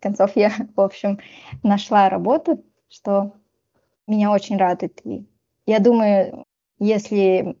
концов 0.00 0.36
я, 0.36 0.52
в 0.76 0.80
общем, 0.80 1.18
нашла 1.62 2.08
работу, 2.08 2.64
что 2.88 3.32
меня 4.06 4.30
очень 4.30 4.56
радует. 4.56 5.04
И 5.04 5.26
я 5.66 5.78
думаю, 5.78 6.44
если 6.78 7.58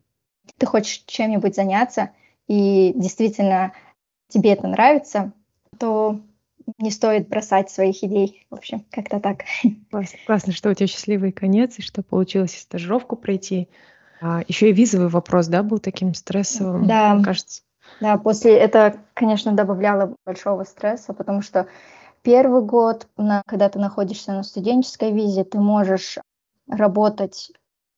ты 0.58 0.66
хочешь 0.66 1.04
чем-нибудь 1.06 1.54
заняться, 1.54 2.10
и 2.46 2.92
действительно 2.94 3.72
тебе 4.28 4.52
это 4.52 4.68
нравится, 4.68 5.32
то 5.78 6.20
не 6.78 6.90
стоит 6.90 7.28
бросать 7.28 7.70
своих 7.70 8.02
идей. 8.02 8.46
В 8.50 8.54
общем, 8.54 8.84
как-то 8.90 9.20
так. 9.20 9.44
Классно, 9.90 10.18
классно, 10.26 10.52
что 10.52 10.70
у 10.70 10.74
тебя 10.74 10.86
счастливый 10.86 11.32
конец, 11.32 11.78
и 11.78 11.82
что 11.82 12.02
получилось 12.02 12.54
и 12.56 12.60
стажировку 12.60 13.16
пройти, 13.16 13.68
а, 14.20 14.42
еще 14.48 14.70
и 14.70 14.72
визовый 14.72 15.08
вопрос, 15.08 15.46
да, 15.46 15.62
был 15.62 15.78
таким 15.78 16.14
стрессовым, 16.14 16.86
да. 16.86 17.14
мне 17.14 17.24
кажется. 17.24 17.62
Да, 18.00 18.18
после 18.18 18.56
это, 18.56 18.96
конечно, 19.14 19.52
добавляло 19.52 20.14
большого 20.24 20.64
стресса, 20.64 21.14
потому 21.14 21.42
что 21.42 21.66
первый 22.22 22.62
год, 22.62 23.06
на, 23.16 23.42
когда 23.46 23.68
ты 23.68 23.78
находишься 23.78 24.32
на 24.32 24.42
студенческой 24.42 25.12
визе, 25.12 25.44
ты 25.44 25.58
можешь 25.58 26.18
работать 26.68 27.52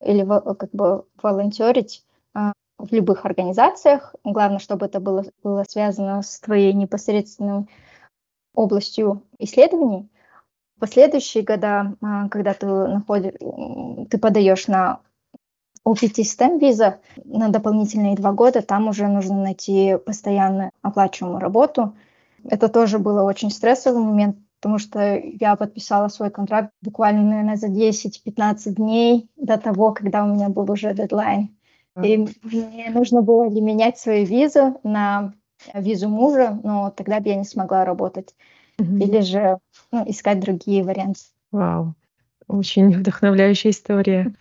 или 0.05 0.25
как 0.25 0.71
бы 0.73 1.05
волонтерить 1.21 2.05
а, 2.35 2.53
в 2.79 2.93
любых 2.93 3.25
организациях. 3.25 4.15
Главное, 4.25 4.59
чтобы 4.59 4.87
это 4.87 5.01
было, 5.01 5.25
было 5.43 5.65
связано 5.67 6.23
с 6.23 6.39
твоей 6.41 6.73
непосредственной 6.73 7.67
областью 8.59 9.23
исследований. 9.39 10.09
В 10.77 10.81
последующие 10.81 11.45
года, 11.45 11.95
а, 12.03 12.29
когда 12.29 12.55
ты, 12.55 12.67
находишь, 12.67 13.35
ты 14.11 14.19
подаешь 14.19 14.67
на 14.67 15.01
OPT 15.87 16.23
STEM 16.23 16.59
виза 16.59 16.99
на 17.25 17.49
дополнительные 17.49 18.17
два 18.17 18.33
года, 18.33 18.63
там 18.63 18.89
уже 18.89 19.07
нужно 19.07 19.43
найти 19.43 19.97
постоянно 20.05 20.71
оплачиваемую 20.83 21.41
работу. 21.41 21.95
Это 22.45 22.69
тоже 22.69 22.99
было 22.99 23.23
очень 23.23 23.51
стрессовый 23.51 24.03
момент, 24.03 24.37
потому 24.61 24.79
что 24.79 25.17
я 25.17 25.55
подписала 25.55 26.09
свой 26.09 26.31
контракт 26.31 26.73
буквально, 26.83 27.23
наверное, 27.23 27.57
за 27.57 27.69
10-15 27.69 28.75
дней 28.75 29.31
до 29.37 29.57
того, 29.57 29.93
когда 29.93 30.25
у 30.25 30.35
меня 30.35 30.49
был 30.49 30.71
уже 30.71 30.95
дедлайн. 30.95 31.57
И 32.03 32.17
мне 32.43 32.91
нужно 32.91 33.23
было 33.23 33.49
ли 33.49 33.61
менять 33.61 33.99
свою 33.99 34.25
визу 34.25 34.81
на 34.85 35.33
визу 35.75 36.09
мужа, 36.09 36.59
но 36.63 36.91
тогда 36.91 37.21
бы 37.21 37.29
я 37.29 37.37
не 37.37 37.45
смогла 37.45 37.85
работать. 37.85 38.35
Mm-hmm. 38.79 39.03
Или 39.03 39.21
же 39.21 39.59
ну, 39.91 40.05
искать 40.09 40.41
другие 40.41 40.85
варианты. 40.85 41.21
Вау, 41.51 41.95
очень 42.47 42.91
вдохновляющая 42.97 43.73
история. 43.73 44.35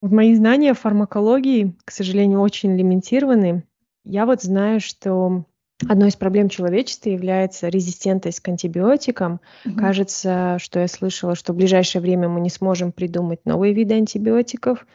Мои 0.00 0.34
знания 0.34 0.74
фармакологии, 0.74 1.76
к 1.84 1.90
сожалению, 1.92 2.40
очень 2.40 2.76
лимитированы. 2.76 3.64
Я 4.04 4.26
вот 4.26 4.42
знаю, 4.42 4.80
что 4.80 5.44
одной 5.88 6.08
из 6.08 6.16
проблем 6.16 6.48
человечества 6.48 7.10
является 7.10 7.68
резистентность 7.68 8.40
к 8.40 8.48
антибиотикам. 8.48 9.40
Угу. 9.64 9.76
Кажется, 9.76 10.56
что 10.58 10.80
я 10.80 10.88
слышала, 10.88 11.34
что 11.34 11.52
в 11.52 11.56
ближайшее 11.56 12.02
время 12.02 12.28
мы 12.28 12.40
не 12.40 12.50
сможем 12.50 12.92
придумать 12.92 13.44
новые 13.44 13.74
виды 13.74 13.94
антибиотиков. 13.94 14.86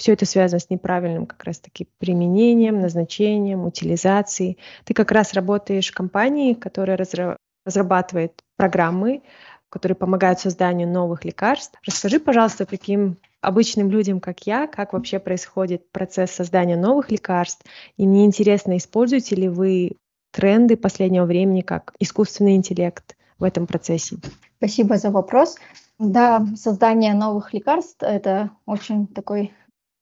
Все 0.00 0.14
это 0.14 0.24
связано 0.24 0.60
с 0.60 0.70
неправильным 0.70 1.26
как 1.26 1.44
раз-таки 1.44 1.86
применением, 1.98 2.80
назначением, 2.80 3.66
утилизацией. 3.66 4.56
Ты 4.84 4.94
как 4.94 5.10
раз 5.12 5.34
работаешь 5.34 5.90
в 5.90 5.94
компании, 5.94 6.54
которая 6.54 6.98
разрабатывает 7.66 8.32
программы, 8.56 9.22
которые 9.68 9.96
помогают 9.96 10.40
созданию 10.40 10.88
новых 10.88 11.26
лекарств. 11.26 11.78
Расскажи, 11.86 12.18
пожалуйста, 12.18 12.64
каким 12.64 13.18
обычным 13.42 13.90
людям, 13.90 14.20
как 14.20 14.46
я, 14.46 14.66
как 14.66 14.94
вообще 14.94 15.18
происходит 15.18 15.92
процесс 15.92 16.30
создания 16.30 16.78
новых 16.78 17.10
лекарств. 17.10 17.66
И 17.98 18.06
мне 18.06 18.24
интересно, 18.24 18.78
используете 18.78 19.36
ли 19.36 19.50
вы 19.50 19.98
тренды 20.32 20.78
последнего 20.78 21.26
времени 21.26 21.60
как 21.60 21.92
искусственный 21.98 22.56
интеллект 22.56 23.18
в 23.38 23.44
этом 23.44 23.66
процессе? 23.66 24.16
Спасибо 24.56 24.96
за 24.96 25.10
вопрос. 25.10 25.58
Да, 25.98 26.46
создание 26.56 27.12
новых 27.12 27.52
лекарств– 27.52 27.98
это 28.00 28.48
очень 28.64 29.06
такой 29.06 29.52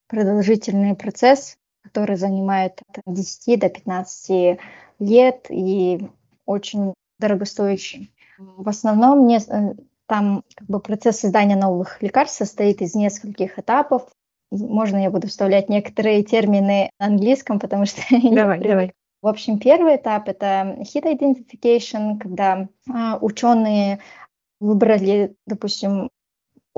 продолжительный 0.09 0.95
процесс, 0.95 1.57
который 1.83 2.17
занимает 2.17 2.81
от 3.05 3.13
10 3.13 3.59
до 3.59 3.69
15 3.69 4.59
лет 4.99 5.45
и 5.49 6.09
очень 6.45 6.93
дорогостоящий. 7.19 8.11
В 8.37 8.67
основном 8.67 9.25
мне 9.25 9.37
э, 9.37 9.73
там 10.07 10.43
как 10.55 10.67
бы 10.67 10.79
процесс 10.79 11.19
создания 11.19 11.55
новых 11.55 12.01
лекарств 12.01 12.37
состоит 12.37 12.81
из 12.81 12.95
нескольких 12.95 13.59
этапов. 13.59 14.07
Можно 14.51 14.97
я 15.03 15.11
буду 15.11 15.27
вставлять 15.27 15.69
некоторые 15.69 16.23
термины 16.23 16.89
на 16.99 17.05
английском, 17.05 17.59
потому 17.59 17.85
что 17.85 18.01
давай, 18.11 18.59
давай. 18.59 18.93
В 19.21 19.27
общем, 19.27 19.59
первый 19.59 19.97
этап— 19.97 20.27
это 20.29 20.77
hit 20.79 21.03
identification, 21.03 22.17
когда 22.17 22.69
а, 22.89 23.17
ученые 23.21 23.99
выбрали, 24.61 25.35
допустим, 25.45 26.09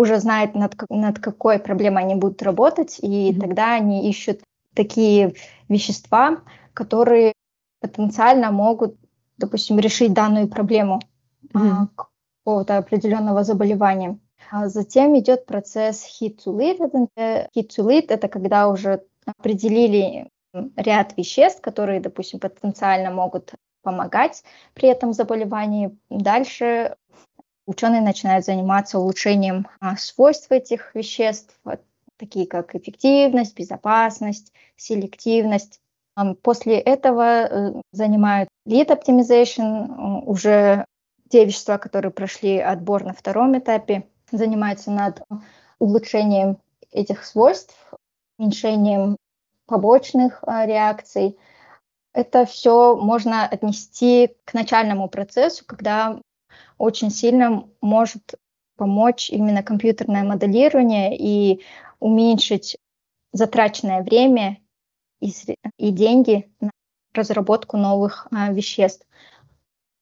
уже 0.01 0.20
знают, 0.20 0.55
над, 0.55 0.75
над 0.89 1.20
какой 1.20 1.60
проблемой 1.60 2.03
они 2.03 2.15
будут 2.15 2.41
работать, 2.41 3.00
и 3.00 3.31
mm-hmm. 3.31 3.39
тогда 3.39 3.74
они 3.74 4.10
ищут 4.10 4.41
такие 4.74 5.36
вещества, 5.70 6.41
которые 6.74 7.34
потенциально 7.79 8.51
могут, 8.51 8.96
допустим, 9.38 9.79
решить 9.79 10.13
данную 10.13 10.48
проблему 10.48 11.00
mm-hmm. 11.53 11.88
какого-то 12.43 12.77
определенного 12.77 13.43
заболевания. 13.43 14.20
А 14.51 14.67
затем 14.67 15.17
идет 15.17 15.46
процесс 15.46 16.05
hit 16.22 16.38
to 16.46 16.55
lead. 16.58 16.79
Hit 17.55 17.67
to 17.77 17.86
lead— 17.86 18.05
это 18.10 18.27
когда 18.27 18.67
уже 18.67 19.03
определили 19.25 20.29
ряд 20.75 21.15
веществ, 21.17 21.62
которые, 21.62 22.01
допустим, 22.01 22.39
потенциально 22.39 23.12
могут 23.12 23.53
помогать 23.84 24.43
при 24.74 24.89
этом 24.89 25.13
заболевании. 25.13 25.98
Дальше 26.10 26.96
ученые 27.65 28.01
начинают 28.01 28.46
заниматься 28.46 29.00
улучшением 29.00 29.68
а, 29.80 29.98
свойств 29.98 30.51
этих 30.51 30.94
веществ, 30.96 31.60
такие 32.18 32.46
как 32.48 32.75
эффективность, 32.75 33.56
безопасность, 33.58 34.53
селективность. 34.75 35.80
После 36.44 36.77
этого 36.77 37.24
э, 37.24 37.82
занимают 37.94 38.50
lead 38.68 38.88
optimization, 38.89 40.22
уже 40.25 40.86
те 41.30 41.46
вещества, 41.46 41.77
которые 41.77 42.12
прошли 42.12 42.60
отбор 42.60 43.03
на 43.06 43.13
втором 43.13 43.58
этапе, 43.58 44.08
занимаются 44.32 44.91
над 44.91 45.22
улучшением 45.80 46.58
этих 46.91 47.25
свойств, 47.25 47.75
уменьшением 48.38 49.18
побочных 49.65 50.44
а, 50.44 50.65
реакций. 50.65 51.38
Это 52.13 52.46
все 52.46 52.96
можно 52.98 53.48
отнести 53.48 54.36
к 54.44 54.53
начальному 54.53 55.08
процессу, 55.08 55.63
когда 55.65 56.20
очень 56.77 57.10
сильно 57.10 57.67
может 57.81 58.36
помочь 58.75 59.29
именно 59.29 59.63
компьютерное 59.63 60.24
моделирование 60.24 61.15
и 61.17 61.62
уменьшить 62.00 62.77
затраченное 63.31 64.01
время 64.03 64.60
и, 65.20 65.31
и 65.77 65.91
деньги 65.91 66.51
на 66.60 66.72
разработку 67.13 67.77
новых 67.77 68.27
а, 68.31 68.51
веществ. 68.51 69.05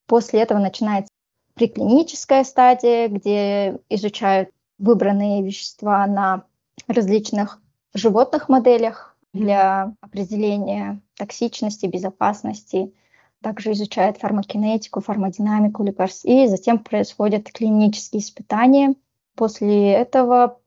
После 0.08 0.42
этого 0.42 0.60
начинается 0.60 1.10
приклиническая 1.56 2.44
стадия, 2.44 3.10
где 3.10 3.80
изучают 3.90 4.50
выбранные 4.78 5.44
вещества 5.44 6.08
на 6.08 6.46
различных 6.88 7.62
животных 7.94 8.48
моделях, 8.50 9.10
для 9.34 9.96
определения 10.02 11.02
токсичности, 11.16 11.86
безопасности. 11.86 12.94
Также 13.42 13.72
изучает 13.72 14.18
фармакинетику, 14.18 15.02
фармодинамику 15.02 15.84
лекарств. 15.84 16.26
И 16.26 16.48
затем 16.48 16.80
происходят 16.80 17.52
клинические 17.52 18.22
испытания. 18.22 18.96
После 19.36 19.94
этого 19.94 20.60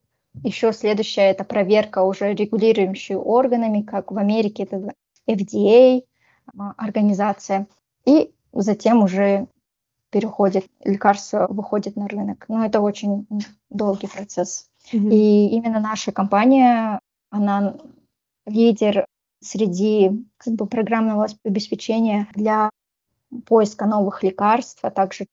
еще 0.43 0.73
следующая 0.73 1.31
это 1.31 1.45
проверка 1.45 2.03
уже 2.03 2.33
регулирующими 2.33 3.17
органами, 3.17 3.83
как 3.83 4.11
в 4.11 4.17
Америке 4.17 4.63
это 4.63 4.95
FDA 5.29 6.05
а, 6.59 6.73
организация. 6.79 7.67
И 8.07 8.33
затем 8.53 9.03
уже 9.03 9.47
переходит, 10.11 10.67
лекарство 10.85 11.47
выходит 11.49 11.97
на 11.97 12.09
рынок. 12.09 12.47
Но 12.49 12.65
это 12.65 12.81
очень 12.81 13.27
долгий 13.71 14.09
процесс. 14.09 14.69
Mm-hmm. 14.93 15.11
И 15.11 15.49
именно 15.49 15.81
наша 15.81 16.13
компания, 16.13 17.01
она 17.31 17.77
лидер 18.47 19.07
среди 19.43 20.25
как 20.39 20.55
бы, 20.55 20.67
программного 20.67 21.27
обеспечения 21.45 22.29
для 22.35 22.71
поиска 23.47 23.87
новых 23.87 24.23
лекарств, 24.23 24.79
а 24.83 24.91
также 24.91 25.27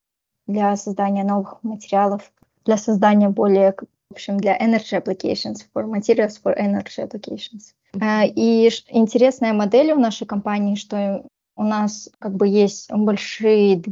для 0.48 0.76
создания 0.76 1.24
новых 1.24 1.62
материалов, 1.64 2.32
для 2.66 2.78
создания 2.78 3.30
более, 3.30 3.74
в 4.10 4.14
общем, 4.14 4.38
для 4.38 4.58
energy 4.58 5.02
applications, 5.02 5.58
for 5.74 5.86
materials 5.86 6.40
for 6.44 6.58
energy 6.58 7.00
applications. 7.00 7.74
Э, 7.94 8.28
и 8.28 8.70
интересная 8.90 9.54
модель 9.54 9.94
в 9.94 10.00
нашей 10.00 10.26
компании, 10.26 10.76
что 10.76 11.26
у 11.56 11.64
нас 11.64 12.10
как 12.20 12.36
бы 12.36 12.48
есть 12.48 12.92
большие 12.92 13.84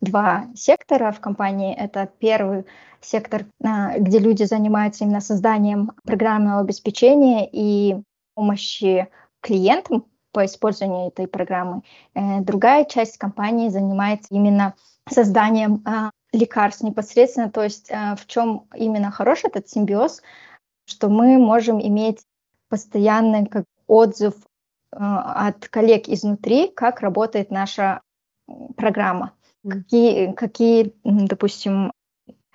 два 0.00 0.46
сектора 0.54 1.12
в 1.12 1.20
компании. 1.20 1.74
Это 1.74 2.10
первый 2.18 2.64
сектор, 3.00 3.46
э, 3.62 3.98
где 3.98 4.18
люди 4.18 4.44
занимаются 4.44 5.04
именно 5.04 5.20
созданием 5.20 5.92
программного 6.04 6.60
обеспечения 6.60 7.48
и 7.50 8.02
помощи 8.40 9.06
клиентам 9.42 10.06
по 10.32 10.46
использованию 10.46 11.08
этой 11.08 11.26
программы. 11.26 11.82
Э, 12.14 12.40
другая 12.40 12.86
часть 12.86 13.18
компании 13.18 13.68
занимается 13.68 14.28
именно 14.30 14.74
созданием 15.10 15.82
а, 15.84 16.10
лекарств 16.32 16.82
непосредственно, 16.82 17.50
то 17.50 17.62
есть 17.62 17.90
а, 17.90 18.16
в 18.16 18.26
чем 18.26 18.66
именно 18.74 19.10
хорош 19.10 19.40
этот 19.44 19.68
симбиоз, 19.68 20.22
что 20.86 21.10
мы 21.10 21.36
можем 21.36 21.82
иметь 21.82 22.22
постоянный 22.70 23.44
как 23.46 23.64
отзыв 23.86 24.34
а, 24.92 25.48
от 25.48 25.68
коллег 25.68 26.08
изнутри, 26.08 26.68
как 26.68 27.00
работает 27.00 27.50
наша 27.50 28.00
программа, 28.74 29.34
какие, 29.68 30.32
какие, 30.32 30.94
допустим, 31.04 31.92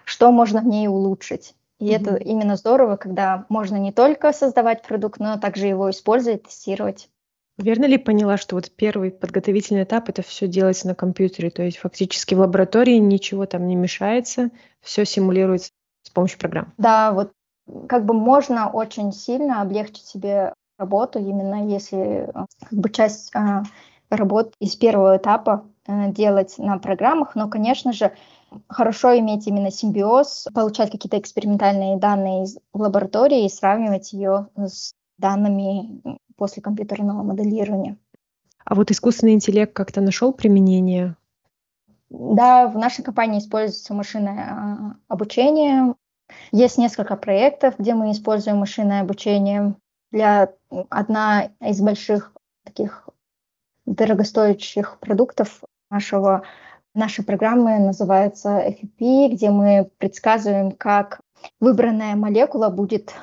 что 0.04 0.32
можно 0.32 0.62
в 0.62 0.66
ней 0.66 0.88
улучшить. 0.88 1.54
И 1.80 1.90
mm-hmm. 1.90 1.96
это 1.96 2.16
именно 2.16 2.56
здорово, 2.56 2.96
когда 2.96 3.46
можно 3.50 3.76
не 3.76 3.92
только 3.92 4.32
создавать 4.32 4.84
продукт, 4.84 5.20
но 5.20 5.38
также 5.38 5.68
его 5.68 5.90
использовать, 5.90 6.44
тестировать. 6.44 7.10
Верно 7.58 7.86
ли 7.86 7.98
поняла, 7.98 8.38
что 8.38 8.56
вот 8.56 8.70
первый 8.72 9.12
подготовительный 9.12 9.84
этап 9.84 10.10
это 10.10 10.22
все 10.22 10.48
делается 10.48 10.88
на 10.88 10.96
компьютере, 10.96 11.50
то 11.50 11.64
есть 11.64 11.78
фактически 11.78 12.36
в 12.36 12.40
лаборатории 12.40 12.98
ничего 12.98 13.46
там 13.46 13.68
не 13.68 13.76
мешается, 13.76 14.50
все 14.82 15.06
симулируется 15.06 15.72
с 16.04 16.10
помощью 16.10 16.38
программ? 16.38 16.74
Да, 16.78 17.14
вот 17.14 17.32
как 17.88 18.06
бы 18.06 18.14
можно 18.14 18.70
очень 18.70 19.14
сильно 19.14 19.62
облегчить 19.62 20.06
себе 20.06 20.54
работу, 20.78 21.20
именно 21.20 21.68
если 21.68 22.30
как 22.60 22.78
бы 22.78 22.90
часть 22.90 23.34
а, 23.34 23.64
работ 24.10 24.54
из 24.60 24.76
первого 24.76 25.16
этапа 25.16 25.66
а, 25.88 26.10
делать 26.10 26.56
на 26.58 26.78
программах, 26.78 27.36
но, 27.36 27.50
конечно 27.50 27.94
же, 27.94 28.12
хорошо 28.68 29.18
иметь 29.20 29.48
именно 29.48 29.72
симбиоз, 29.72 30.48
получать 30.54 30.92
какие-то 30.92 31.20
экспериментальные 31.20 31.98
данные 31.98 32.44
из 32.44 32.58
лаборатории 32.74 33.46
и 33.46 33.50
сравнивать 33.50 34.14
ее 34.14 34.50
с 34.56 34.94
данными 35.18 36.02
после 36.36 36.62
компьютерного 36.62 37.24
моделирования. 37.24 37.98
А 38.66 38.76
вот 38.76 38.92
искусственный 38.92 39.34
интеллект 39.34 39.74
как-то 39.74 40.02
нашел 40.02 40.34
применение? 40.34 41.16
Да, 42.10 42.68
в 42.68 42.78
нашей 42.78 43.04
компании 43.04 43.40
используется 43.40 43.94
машинное 43.94 44.50
а, 44.50 44.96
обучение. 45.08 45.96
Есть 46.52 46.78
несколько 46.78 47.16
проектов, 47.16 47.76
где 47.78 47.94
мы 47.94 48.12
используем 48.12 48.58
машинное 48.58 49.02
обучение. 49.02 49.76
Для 50.12 50.54
одна 50.90 51.52
из 51.60 51.82
больших 51.82 52.32
таких 52.64 53.08
дорогостоящих 53.86 54.98
продуктов 55.00 55.62
нашего 55.90 56.44
Наши 56.96 57.24
программы 57.24 57.78
называются 57.78 58.70
FEP, 58.70 59.34
где 59.34 59.50
мы 59.50 59.92
предсказываем, 59.98 60.72
как 60.72 61.20
выбранная 61.60 62.16
молекула 62.16 62.70
будет 62.70 63.14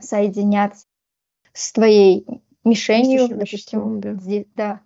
соединяться 0.00 0.86
с 1.52 1.72
твоей 1.72 2.26
мишенью, 2.64 3.28
допустим, 3.28 4.00
да. 4.00 4.14
Здесь, 4.14 4.46
да. 4.56 4.80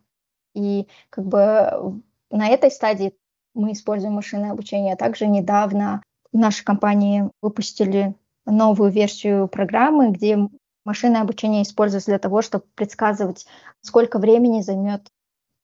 И 0.55 0.88
как 1.09 1.24
бы 1.24 2.02
на 2.31 2.48
этой 2.48 2.72
стадии 2.72 3.14
мы 3.55 3.72
используем 3.72 4.14
машинное 4.14 4.50
обучение. 4.50 4.96
Также 4.96 5.28
недавно 5.28 6.02
в 6.33 6.37
нашей 6.37 6.64
компании 6.64 7.31
выпустили 7.42 8.16
новую 8.44 8.90
версию 8.90 9.46
программы, 9.46 10.11
где 10.11 10.37
машинное 10.85 11.20
обучение 11.20 11.62
используется 11.62 12.11
для 12.11 12.18
того, 12.18 12.42
чтобы 12.42 12.64
предсказывать, 12.74 13.46
сколько 13.83 14.18
времени 14.18 14.62
займет 14.62 15.07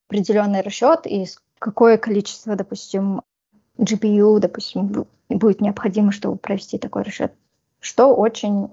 определенный 0.08 0.60
расчет 0.60 1.06
и 1.06 1.26
какое 1.58 1.98
количество, 1.98 2.56
допустим, 2.56 3.22
GPU, 3.78 4.38
допустим, 4.38 5.06
будет 5.28 5.60
необходимо, 5.60 6.12
чтобы 6.12 6.36
провести 6.36 6.78
такой 6.78 7.02
расчет. 7.02 7.32
Что 7.80 8.14
очень, 8.14 8.70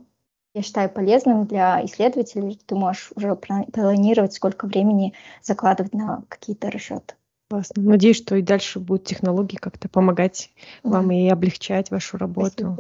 я 0.54 0.62
считаю, 0.62 0.90
полезным 0.90 1.46
для 1.46 1.84
исследователей. 1.86 2.60
Ты 2.66 2.76
можешь 2.76 3.12
уже 3.16 3.36
планировать, 3.36 4.34
сколько 4.34 4.66
времени 4.66 5.14
закладывать 5.44 5.94
на 5.94 6.24
какие-то 6.28 6.72
расчеты. 6.72 7.16
Классно. 7.50 7.84
Надеюсь, 7.84 8.18
что 8.18 8.36
и 8.36 8.42
дальше 8.42 8.80
будут 8.80 9.06
технологии 9.06 9.58
как-то 9.58 9.88
помогать 9.88 10.50
да. 10.84 10.90
вам 10.90 11.12
и 11.12 11.30
облегчать 11.30 11.92
вашу 11.92 12.18
работу. 12.18 12.76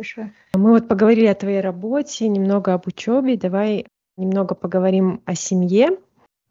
Мы 0.55 0.71
вот 0.71 0.87
поговорили 0.87 1.27
о 1.27 1.35
твоей 1.35 1.61
работе, 1.61 2.27
немного 2.27 2.73
об 2.73 2.87
учебе. 2.87 3.37
Давай 3.37 3.85
немного 4.17 4.55
поговорим 4.55 5.21
о 5.25 5.35
семье. 5.35 5.99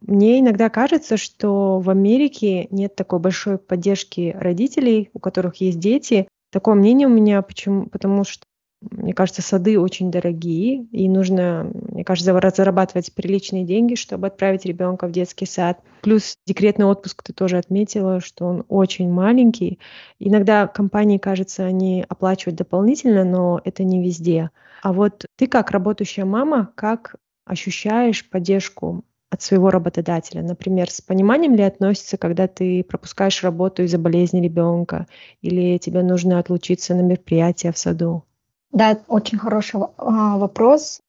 Мне 0.07 0.41
иногда 0.41 0.69
кажется, 0.69 1.17
что 1.17 1.79
в 1.79 1.89
Америке 1.89 2.69
нет 2.71 2.95
такой 2.95 3.21
большой 3.21 3.57
поддержки 3.57 4.37
родителей, 4.39 5.11
у 5.15 5.19
которых 5.19 5.57
есть 5.57 5.79
дети. 5.79 6.29
Такое 6.53 6.75
мнение 6.75 7.09
у 7.09 7.11
меня, 7.11 7.41
почему? 7.41 7.87
потому 7.87 8.25
что 8.25 8.45
мне 8.91 9.15
кажется, 9.15 9.41
сады 9.41 9.81
очень 9.81 10.11
дорогие, 10.11 10.85
и 10.93 11.09
нужно, 11.09 11.71
мне 11.73 12.05
кажется, 12.05 12.39
зарабатывать 12.55 13.15
приличные 13.15 13.65
деньги, 13.65 13.95
чтобы 13.95 14.27
отправить 14.27 14.67
ребенка 14.67 15.07
в 15.07 15.13
детский 15.13 15.47
сад. 15.47 15.81
Плюс 16.03 16.37
декретный 16.47 16.85
отпуск 16.85 17.23
ты 17.23 17.33
тоже 17.33 17.57
отметила, 17.57 18.21
что 18.21 18.45
он 18.45 18.65
очень 18.69 19.11
маленький. 19.11 19.79
Иногда 20.19 20.67
компании, 20.67 21.17
кажется, 21.17 21.65
они 21.65 22.05
оплачивают 22.07 22.59
дополнительно, 22.59 23.25
но 23.25 23.59
это 23.65 23.85
не 23.85 24.03
везде. 24.03 24.51
А 24.83 24.93
вот 24.93 25.25
ты 25.37 25.47
как 25.47 25.71
работающая 25.71 26.27
мама, 26.27 26.71
как 26.75 27.17
ощущаешь 27.47 28.29
поддержку 28.29 29.03
от 29.35 29.43
своего 29.43 29.71
работодателя? 29.71 30.43
Например, 30.43 30.91
с 30.91 31.01
пониманием 31.01 31.55
ли 31.55 31.63
относится, 31.63 32.17
когда 32.17 32.47
ты 32.49 32.83
пропускаешь 32.83 33.43
работу 33.43 33.83
из-за 33.83 33.99
болезни 33.99 34.41
ребенка 34.41 35.07
или 35.43 35.79
тебе 35.79 36.03
нужно 36.03 36.39
отлучиться 36.39 36.95
на 36.95 37.03
мероприятие 37.03 37.73
в 37.73 37.79
саду? 37.79 38.25
Да, 38.73 38.99
очень 39.09 39.39
хороший 39.39 39.81
а, 39.99 40.39
вопрос. 40.39 41.01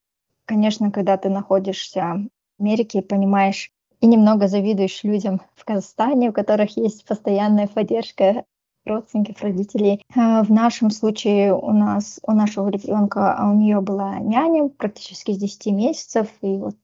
Конечно, 0.45 0.91
когда 0.91 1.17
ты 1.17 1.29
находишься 1.29 2.27
в 2.57 2.61
Америке 2.61 2.99
и 2.99 3.01
понимаешь 3.01 3.71
и 4.01 4.07
немного 4.07 4.47
завидуешь 4.47 5.03
людям 5.03 5.41
в 5.55 5.65
Казахстане, 5.65 6.29
у 6.29 6.33
которых 6.33 6.77
есть 6.77 7.05
постоянная 7.05 7.67
поддержка 7.67 8.43
родственников, 8.85 9.41
родителей. 9.41 10.01
А, 10.15 10.43
в 10.43 10.51
нашем 10.51 10.91
случае 10.91 11.55
у 11.55 11.71
нас, 11.71 12.19
у 12.23 12.31
нашего 12.33 12.69
ребенка, 12.69 13.35
а 13.35 13.49
у 13.49 13.55
нее 13.55 13.81
была 13.81 14.19
няня 14.19 14.69
практически 14.69 15.31
с 15.31 15.38
10 15.38 15.65
месяцев, 15.67 16.27
и 16.41 16.57
вот 16.57 16.75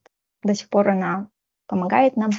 до 0.44 0.56
сих 0.56 0.70
пор 0.70 0.90
она 0.90 1.28
помогает 1.68 2.16
нам. 2.16 2.32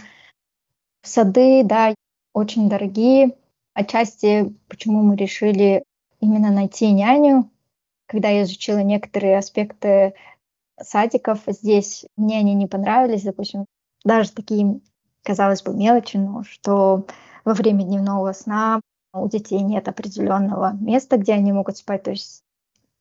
Сады, 1.03 1.63
да, 1.65 1.95
очень 2.33 2.69
дорогие. 2.69 3.37
Отчасти, 3.75 4.55
почему 4.69 5.03
мы 5.03 5.17
решили 5.17 5.85
именно 6.21 6.51
найти 6.51 6.91
няню, 6.93 7.51
когда 8.07 8.29
я 8.29 8.43
изучила 8.43 8.79
некоторые 8.79 9.39
аспекты 9.39 10.15
садиков, 10.81 11.41
здесь 11.47 12.05
мне 12.17 12.39
они 12.39 12.55
не 12.55 12.67
понравились, 12.67 13.23
допустим, 13.23 13.67
даже 14.05 14.33
такие, 14.33 14.81
казалось 15.23 15.63
бы, 15.63 15.75
мелочи, 15.75 16.17
но 16.17 16.45
что 16.45 17.07
во 17.45 17.55
время 17.55 17.85
дневного 17.85 18.33
сна 18.33 18.81
у 19.15 19.29
детей 19.29 19.61
нет 19.61 19.89
определенного 19.89 20.73
места, 20.75 21.17
где 21.17 21.35
они 21.35 21.53
могут 21.53 21.77
спать, 21.77 22.03
то 22.03 22.11
есть 22.11 22.43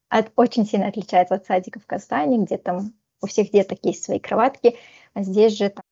от, 0.09 0.31
очень 0.35 0.65
сильно 0.65 0.87
отличается 0.87 1.35
от 1.35 1.45
садиков 1.45 1.83
в 1.83 1.87
Казахстане, 1.87 2.37
где 2.39 2.57
там 2.57 2.93
у 3.21 3.27
всех 3.27 3.51
деток 3.51 3.79
есть 3.84 4.03
свои 4.03 4.19
кроватки, 4.19 4.77
а 5.13 5.23
здесь 5.23 5.57
же 5.57 5.69
там, 5.69 5.84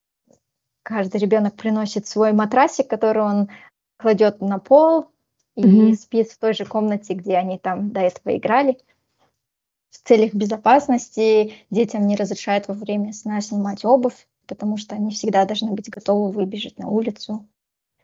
каждый 0.84 1.22
ребенок 1.22 1.56
приносит 1.56 2.08
свой 2.08 2.34
матрасик, 2.34 2.88
который 2.88 3.24
он 3.24 3.50
кладет 3.98 4.42
на 4.42 4.60
пол 4.60 5.08
и 5.56 5.64
mm-hmm. 5.64 5.94
спит 5.96 6.32
в 6.32 6.38
той 6.38 6.54
же 6.54 6.66
комнате, 6.66 7.14
где 7.14 7.36
они 7.36 7.58
там 7.58 7.92
до 7.92 8.02
этого 8.02 8.36
играли. 8.36 8.78
В 9.90 9.98
целях 10.08 10.34
безопасности 10.34 11.54
детям 11.70 12.06
не 12.08 12.16
разрешают 12.16 12.68
во 12.68 12.74
время 12.74 13.12
сна 13.14 13.42
снимать 13.42 13.84
обувь, 13.84 14.28
потому 14.48 14.78
что 14.78 14.96
они 14.96 15.12
всегда 15.12 15.46
должны 15.46 15.72
быть 15.72 15.90
готовы 15.90 16.32
выбежать 16.32 16.78
на 16.78 16.88
улицу. 16.88 17.46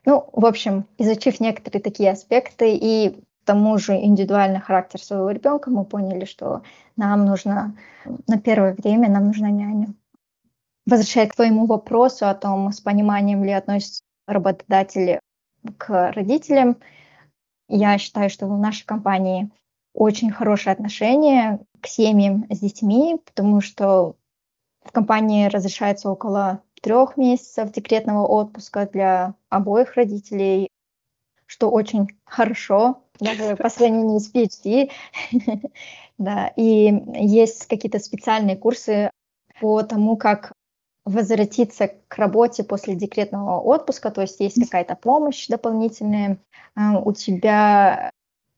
Ну, 0.04 0.28
в 0.32 0.46
общем, 0.46 0.86
изучив 0.98 1.40
некоторые 1.40 1.82
такие 1.82 2.10
аспекты 2.10 2.76
и 2.76 3.24
тому 3.46 3.78
же 3.78 3.94
индивидуальный 3.94 4.60
характер 4.60 5.00
своего 5.00 5.30
ребенка, 5.30 5.70
мы 5.70 5.84
поняли, 5.84 6.24
что 6.24 6.62
нам 6.96 7.24
нужно 7.24 7.76
на 8.26 8.38
первое 8.38 8.74
время 8.74 9.08
нам 9.08 9.28
нужна 9.28 9.50
няня. 9.50 9.94
Возвращаясь 10.86 11.30
к 11.30 11.36
твоему 11.36 11.66
вопросу 11.66 12.28
о 12.28 12.34
том, 12.34 12.70
с 12.70 12.80
пониманием 12.80 13.42
ли 13.42 13.52
относятся 13.52 14.02
работодатели 14.26 15.20
к 15.78 16.12
родителям, 16.12 16.76
я 17.68 17.98
считаю, 17.98 18.30
что 18.30 18.46
в 18.46 18.58
нашей 18.58 18.84
компании 18.84 19.50
очень 19.94 20.30
хорошее 20.30 20.74
отношение 20.74 21.60
к 21.80 21.86
семьям 21.86 22.46
с 22.50 22.58
детьми, 22.60 23.16
потому 23.24 23.60
что 23.60 24.16
в 24.84 24.92
компании 24.92 25.46
разрешается 25.46 26.10
около 26.10 26.62
трех 26.82 27.16
месяцев 27.16 27.72
декретного 27.72 28.26
отпуска 28.26 28.86
для 28.86 29.34
обоих 29.48 29.94
родителей, 29.94 30.68
что 31.46 31.70
очень 31.70 32.08
хорошо, 32.24 33.02
даже 33.20 33.56
по 33.56 33.68
сравнению 33.68 34.20
с 34.20 34.32
PhD. 34.32 34.90
да, 36.18 36.52
и 36.56 36.92
есть 37.14 37.66
какие-то 37.66 37.98
специальные 37.98 38.56
курсы 38.56 39.10
по 39.60 39.82
тому, 39.82 40.16
как 40.16 40.52
возвратиться 41.04 41.92
к 42.08 42.18
работе 42.18 42.64
после 42.64 42.96
декретного 42.96 43.60
отпуска, 43.60 44.10
то 44.10 44.22
есть 44.22 44.40
есть 44.40 44.60
какая-то 44.60 44.96
помощь 44.96 45.46
дополнительная, 45.46 46.38
а, 46.74 46.98
у 46.98 47.12
тебя 47.12 48.10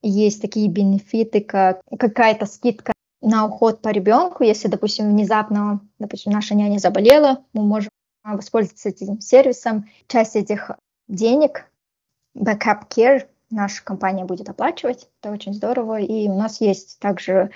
есть 0.03 0.41
такие 0.41 0.69
бенефиты, 0.69 1.43
как 1.43 1.83
какая-то 1.99 2.47
скидка 2.47 2.95
на 3.21 3.45
уход 3.45 3.83
по 3.83 3.91
ребенку, 3.91 4.45
если, 4.45 4.69
допустим, 4.69 5.11
внезапно, 5.11 5.81
допустим, 5.99 6.33
наша 6.33 6.55
няня 6.55 6.79
заболела, 6.79 7.45
мы 7.53 7.65
можем 7.65 7.91
воспользоваться 8.25 8.89
этим 8.89 9.21
сервисом. 9.21 9.87
Часть 10.07 10.37
этих 10.37 10.71
денег, 11.09 11.71
backup 12.37 12.89
care, 12.89 13.27
наша 13.51 13.85
компания 13.85 14.25
будет 14.25 14.49
оплачивать. 14.49 15.09
Это 15.21 15.33
очень 15.33 15.55
здорово. 15.55 16.01
И 16.01 16.29
у 16.29 16.35
нас 16.37 16.61
есть 16.61 16.99
также 16.99 17.51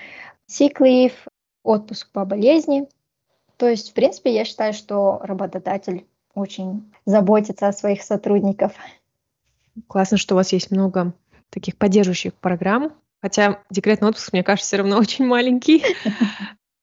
sick 0.49 0.77
leave, 0.79 1.13
отпуск 1.63 2.11
по 2.11 2.25
болезни. 2.25 2.87
То 3.57 3.67
есть, 3.67 3.91
в 3.91 3.93
принципе, 3.93 4.33
я 4.33 4.45
считаю, 4.45 4.73
что 4.73 5.19
работодатель 5.21 6.05
очень 6.33 6.91
заботится 7.05 7.67
о 7.67 7.73
своих 7.73 8.01
сотрудниках. 8.01 8.71
Классно, 9.87 10.17
что 10.17 10.35
у 10.35 10.37
вас 10.37 10.51
есть 10.51 10.71
много 10.71 11.13
таких 11.49 11.77
поддерживающих 11.77 12.33
программ. 12.33 12.93
Хотя 13.21 13.61
декретный 13.69 14.09
отпуск, 14.09 14.33
мне 14.33 14.43
кажется, 14.43 14.67
все 14.67 14.77
равно 14.77 14.97
очень 14.99 15.25
маленький. 15.25 15.83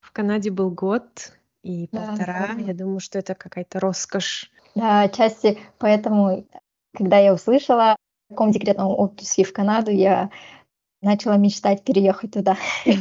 В 0.00 0.12
Канаде 0.12 0.50
был 0.50 0.70
год 0.70 1.32
и 1.62 1.88
полтора. 1.88 2.50
Я 2.58 2.74
думаю, 2.74 3.00
что 3.00 3.18
это 3.18 3.34
какая-то 3.34 3.80
роскошь. 3.80 4.50
Да, 4.74 5.02
отчасти 5.02 5.58
поэтому, 5.78 6.46
когда 6.96 7.18
я 7.18 7.34
услышала 7.34 7.96
таком 8.30 8.50
декретном 8.50 8.88
отпуске 8.98 9.44
в 9.44 9.52
Канаду, 9.52 9.90
я 9.90 10.30
начала 11.02 11.36
мечтать 11.36 11.84
переехать 11.84 12.32
туда. 12.32 12.56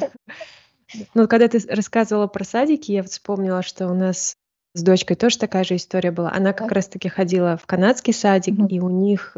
Ну, 1.14 1.28
когда 1.28 1.48
ты 1.48 1.60
рассказывала 1.70 2.26
про 2.26 2.44
садики, 2.44 2.92
я 2.92 3.04
вспомнила, 3.04 3.62
что 3.62 3.88
у 3.90 3.94
нас 3.94 4.38
с 4.74 4.82
дочкой 4.82 5.16
тоже 5.16 5.38
такая 5.38 5.64
же 5.64 5.76
история 5.76 6.10
была. 6.10 6.32
Она 6.32 6.52
как 6.52 6.72
раз-таки 6.72 7.10
ходила 7.10 7.58
в 7.58 7.68
канадский 7.68 8.12
садик, 8.12 8.56
и 8.72 8.80
у 8.80 8.90
них 8.90 9.38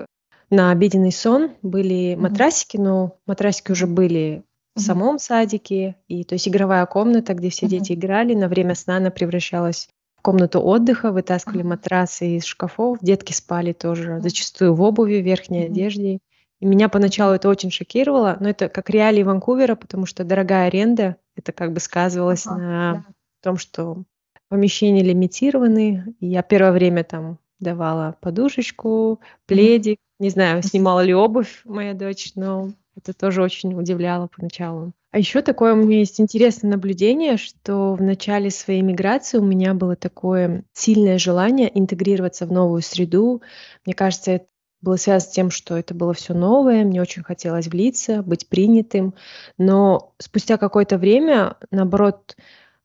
на 0.49 0.71
обеденный 0.71 1.11
сон 1.11 1.51
были 1.61 2.15
матрасики, 2.15 2.77
но 2.77 3.17
матрасики 3.25 3.73
уже 3.73 3.85
были 3.85 4.43
в 4.75 4.79
самом 4.79 5.19
садике, 5.19 5.97
и 6.07 6.23
то 6.23 6.35
есть 6.35 6.47
игровая 6.47 6.85
комната, 6.85 7.33
где 7.33 7.49
все 7.49 7.67
дети 7.67 7.91
играли, 7.93 8.33
на 8.33 8.47
время 8.47 8.73
сна 8.73 8.95
она 8.95 9.11
превращалась 9.11 9.89
комнату 10.21 10.61
отдыха, 10.61 11.11
вытаскивали 11.11 11.63
матрасы 11.63 12.37
из 12.37 12.45
шкафов, 12.45 12.99
детки 13.01 13.33
спали 13.33 13.73
тоже 13.73 14.19
зачастую 14.21 14.73
в 14.73 14.81
обуви, 14.81 15.21
в 15.21 15.25
верхней 15.25 15.65
одежде. 15.65 16.19
И 16.59 16.65
меня 16.65 16.89
поначалу 16.89 17.33
это 17.33 17.49
очень 17.49 17.71
шокировало, 17.71 18.37
но 18.39 18.49
это 18.49 18.69
как 18.69 18.89
реалии 18.89 19.23
Ванкувера, 19.23 19.75
потому 19.75 20.05
что 20.05 20.23
дорогая 20.23 20.67
аренда, 20.67 21.17
это 21.35 21.51
как 21.51 21.73
бы 21.73 21.79
сказывалось 21.79 22.45
ага, 22.45 22.57
на 22.57 22.93
да. 22.93 23.05
том, 23.41 23.57
что 23.57 24.03
помещения 24.47 25.01
лимитированы. 25.01 26.15
И 26.19 26.27
я 26.27 26.43
первое 26.43 26.71
время 26.71 27.03
там 27.03 27.39
давала 27.59 28.15
подушечку, 28.21 29.21
пледик, 29.47 29.97
не 30.19 30.29
знаю, 30.29 30.61
снимала 30.61 30.99
ли 31.01 31.15
обувь 31.15 31.61
моя 31.65 31.93
дочь, 31.93 32.33
но 32.35 32.71
это 32.95 33.13
тоже 33.13 33.41
очень 33.41 33.73
удивляло 33.73 34.27
поначалу. 34.27 34.93
А 35.11 35.19
еще 35.19 35.41
такое 35.41 35.73
у 35.73 35.77
меня 35.77 35.99
есть 35.99 36.21
интересное 36.21 36.71
наблюдение, 36.71 37.37
что 37.37 37.95
в 37.95 38.01
начале 38.01 38.49
своей 38.49 38.81
миграции 38.81 39.37
у 39.37 39.45
меня 39.45 39.73
было 39.73 39.95
такое 39.95 40.63
сильное 40.73 41.17
желание 41.17 41.69
интегрироваться 41.77 42.45
в 42.45 42.51
новую 42.51 42.81
среду. 42.81 43.41
Мне 43.85 43.93
кажется, 43.93 44.31
это 44.31 44.45
было 44.81 44.95
связано 44.95 45.29
с 45.29 45.33
тем, 45.33 45.51
что 45.51 45.77
это 45.77 45.93
было 45.93 46.13
все 46.13 46.33
новое, 46.33 46.83
мне 46.83 47.01
очень 47.01 47.23
хотелось 47.23 47.67
влиться, 47.67 48.23
быть 48.23 48.47
принятым. 48.47 49.13
Но 49.57 50.13
спустя 50.17 50.57
какое-то 50.57 50.97
время, 50.97 51.57
наоборот, 51.71 52.35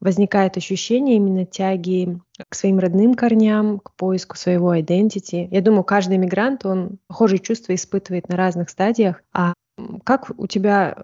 возникает 0.00 0.56
ощущение 0.56 1.16
именно 1.16 1.46
тяги 1.46 2.18
к 2.48 2.54
своим 2.54 2.78
родным 2.78 3.14
корням, 3.14 3.78
к 3.78 3.94
поиску 3.94 4.36
своего 4.36 4.74
identity. 4.76 5.48
Я 5.50 5.62
думаю, 5.62 5.84
каждый 5.84 6.18
мигрант, 6.18 6.66
он 6.66 6.98
похожие 7.06 7.38
чувства 7.38 7.74
испытывает 7.74 8.28
на 8.28 8.36
разных 8.36 8.68
стадиях. 8.68 9.22
А 9.32 9.54
как 10.04 10.30
у 10.36 10.46
тебя 10.46 10.96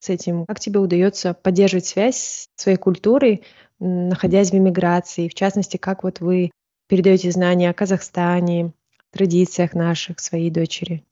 с 0.00 0.08
этим, 0.08 0.46
как 0.46 0.60
тебе 0.60 0.80
удается 0.80 1.34
поддерживать 1.34 1.86
связь 1.86 2.48
с 2.54 2.62
своей 2.62 2.78
культурой, 2.78 3.44
находясь 3.78 4.50
в 4.50 4.54
эмиграции? 4.54 5.28
В 5.28 5.34
частности, 5.34 5.76
как 5.76 6.04
вот 6.04 6.20
вы 6.20 6.50
передаете 6.88 7.30
знания 7.30 7.70
о 7.70 7.74
Казахстане, 7.74 8.72
традициях 9.10 9.74
наших 9.74 10.20
своей 10.20 10.50
дочери? 10.50 11.04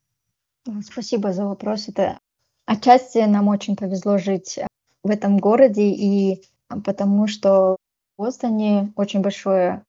Спасибо 0.82 1.32
за 1.32 1.46
вопрос. 1.46 1.88
Это 1.88 2.18
отчасти 2.66 3.18
нам 3.18 3.48
очень 3.48 3.76
повезло 3.76 4.18
жить 4.18 4.58
в 5.02 5.10
этом 5.10 5.38
городе 5.38 5.88
и 5.88 6.44
потому 6.84 7.28
что 7.28 7.76
в 8.16 8.22
Бостоне 8.22 8.92
очень 8.96 9.20
большое 9.20 9.84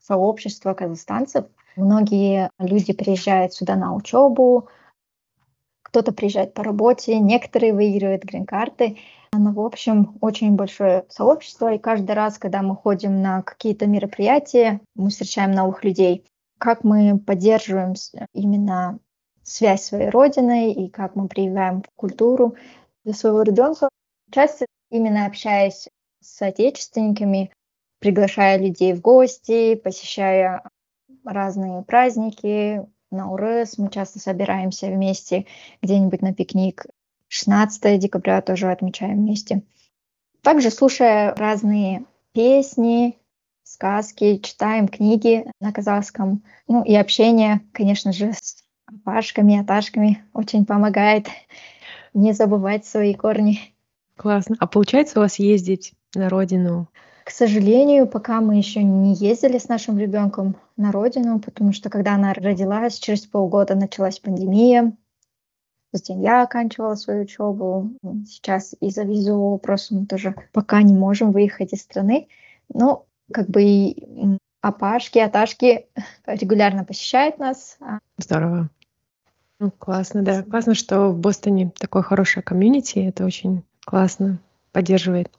сообщество 0.00 0.74
казахстанцев. 0.74 1.46
Многие 1.76 2.50
люди 2.58 2.92
приезжают 2.92 3.52
сюда 3.52 3.76
на 3.76 3.94
учебу. 3.94 4.68
Кто-то 5.94 6.10
приезжает 6.10 6.54
по 6.54 6.64
работе, 6.64 7.20
некоторые 7.20 7.72
выигрывают 7.72 8.24
грин-карты. 8.24 8.98
Но, 9.32 9.52
в 9.52 9.60
общем, 9.60 10.18
очень 10.20 10.56
большое 10.56 11.04
сообщество, 11.08 11.72
и 11.72 11.78
каждый 11.78 12.16
раз, 12.16 12.36
когда 12.36 12.62
мы 12.62 12.74
ходим 12.74 13.22
на 13.22 13.42
какие-то 13.42 13.86
мероприятия, 13.86 14.80
мы 14.96 15.10
встречаем 15.10 15.52
новых 15.52 15.84
людей. 15.84 16.24
Как 16.58 16.82
мы 16.82 17.16
поддерживаем 17.20 17.94
именно 18.32 18.98
связь 19.44 19.84
своей 19.84 20.08
родиной 20.08 20.72
и 20.72 20.88
как 20.88 21.14
мы 21.14 21.28
прививаем 21.28 21.84
культуру 21.94 22.56
для 23.04 23.14
своего 23.14 23.42
ребенка. 23.42 23.88
Часто 24.32 24.66
именно 24.90 25.26
общаясь 25.26 25.88
с 26.20 26.42
отечественниками, 26.42 27.52
приглашая 28.00 28.58
людей 28.58 28.94
в 28.94 29.00
гости, 29.00 29.76
посещая 29.76 30.68
разные 31.24 31.84
праздники, 31.84 32.84
на 33.14 33.30
УРЭС, 33.30 33.78
мы 33.78 33.90
часто 33.90 34.18
собираемся 34.18 34.88
вместе 34.88 35.46
где-нибудь 35.82 36.22
на 36.22 36.34
пикник. 36.34 36.86
16 37.28 37.98
декабря 37.98 38.42
тоже 38.42 38.70
отмечаем 38.70 39.16
вместе. 39.16 39.62
Также 40.42 40.70
слушая 40.70 41.34
разные 41.34 42.04
песни, 42.32 43.18
сказки, 43.62 44.36
читаем 44.38 44.88
книги 44.88 45.46
на 45.60 45.72
казахском. 45.72 46.42
Ну 46.68 46.84
и 46.84 46.94
общение, 46.94 47.60
конечно 47.72 48.12
же, 48.12 48.32
с 48.32 48.62
пашками, 49.04 49.60
аташками 49.60 50.24
очень 50.32 50.66
помогает 50.66 51.28
не 52.12 52.32
забывать 52.32 52.84
свои 52.84 53.14
корни. 53.14 53.58
Классно. 54.16 54.56
А 54.60 54.66
получается 54.66 55.18
у 55.18 55.22
вас 55.22 55.38
ездить 55.38 55.92
на 56.14 56.28
родину? 56.28 56.88
К 57.24 57.30
сожалению, 57.30 58.06
пока 58.06 58.42
мы 58.42 58.56
еще 58.56 58.82
не 58.82 59.14
ездили 59.14 59.56
с 59.56 59.68
нашим 59.68 59.98
ребенком 59.98 60.56
на 60.76 60.92
родину, 60.92 61.40
потому 61.40 61.72
что 61.72 61.88
когда 61.88 62.14
она 62.14 62.34
родилась, 62.34 62.98
через 62.98 63.22
полгода 63.26 63.74
началась 63.74 64.20
пандемия. 64.20 64.94
Затем 65.90 66.20
я 66.20 66.42
оканчивала 66.42 66.96
свою 66.96 67.22
учебу. 67.22 67.92
Сейчас 68.26 68.74
из-за 68.80 69.04
визового 69.04 69.52
вопроса 69.52 69.94
мы 69.94 70.06
тоже 70.06 70.34
пока 70.52 70.82
не 70.82 70.92
можем 70.92 71.32
выехать 71.32 71.72
из 71.72 71.80
страны. 71.80 72.28
Но 72.68 73.06
как 73.32 73.48
бы 73.48 73.62
и 73.62 74.38
Апашки, 74.60 75.18
Аташки 75.18 75.86
регулярно 76.26 76.84
посещают 76.84 77.38
нас. 77.38 77.78
А 77.80 78.00
Здорово. 78.18 78.68
Ну, 79.60 79.70
классно, 79.70 80.22
да. 80.22 80.42
Классно, 80.42 80.74
что 80.74 81.08
в 81.08 81.18
Бостоне 81.18 81.72
такое 81.78 82.02
хорошее 82.02 82.42
комьюнити. 82.42 82.98
Это 82.98 83.24
очень 83.24 83.62
классно 83.86 84.40
поддерживает. 84.72 85.30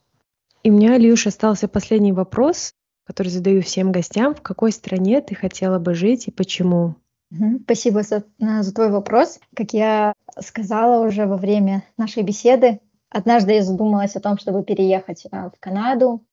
И 0.65 0.71
у 0.71 0.73
меня, 0.73 0.97
Илюш, 0.97 1.27
остался 1.27 1.67
последний 1.67 2.11
вопрос, 2.11 2.73
который 3.05 3.27
задаю 3.27 3.61
всем 3.61 3.91
гостям. 3.91 4.33
В 4.33 4.41
какой 4.41 4.71
стране 4.71 5.21
ты 5.21 5.35
хотела 5.35 5.77
бы 5.77 5.93
жить 5.93 6.27
и 6.27 6.31
почему? 6.31 6.95
Спасибо 7.65 8.01
за, 8.01 8.23
за 8.39 8.73
твой 8.73 8.89
вопрос. 8.89 9.39
Как 9.55 9.73
я 9.73 10.13
сказала 10.39 11.05
уже 11.05 11.27
во 11.27 11.37
время 11.37 11.83
нашей 11.97 12.23
беседы, 12.23 12.79
однажды 13.11 13.53
я 13.53 13.61
задумалась 13.61 14.15
о 14.15 14.21
том, 14.21 14.39
чтобы 14.39 14.63
переехать 14.63 15.27
а, 15.29 15.51
в 15.51 15.59
Канаду, 15.59 16.25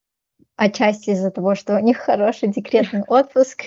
отчасти 0.57 1.11
из-за 1.11 1.31
того, 1.31 1.55
что 1.55 1.77
у 1.77 1.81
них 1.81 1.99
хороший 1.99 2.49
декретный 2.49 3.03
отпуск 3.03 3.64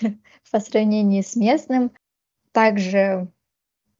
по 0.50 0.60
сравнению 0.60 1.22
с 1.22 1.34
местным. 1.34 1.92
Также, 2.52 3.28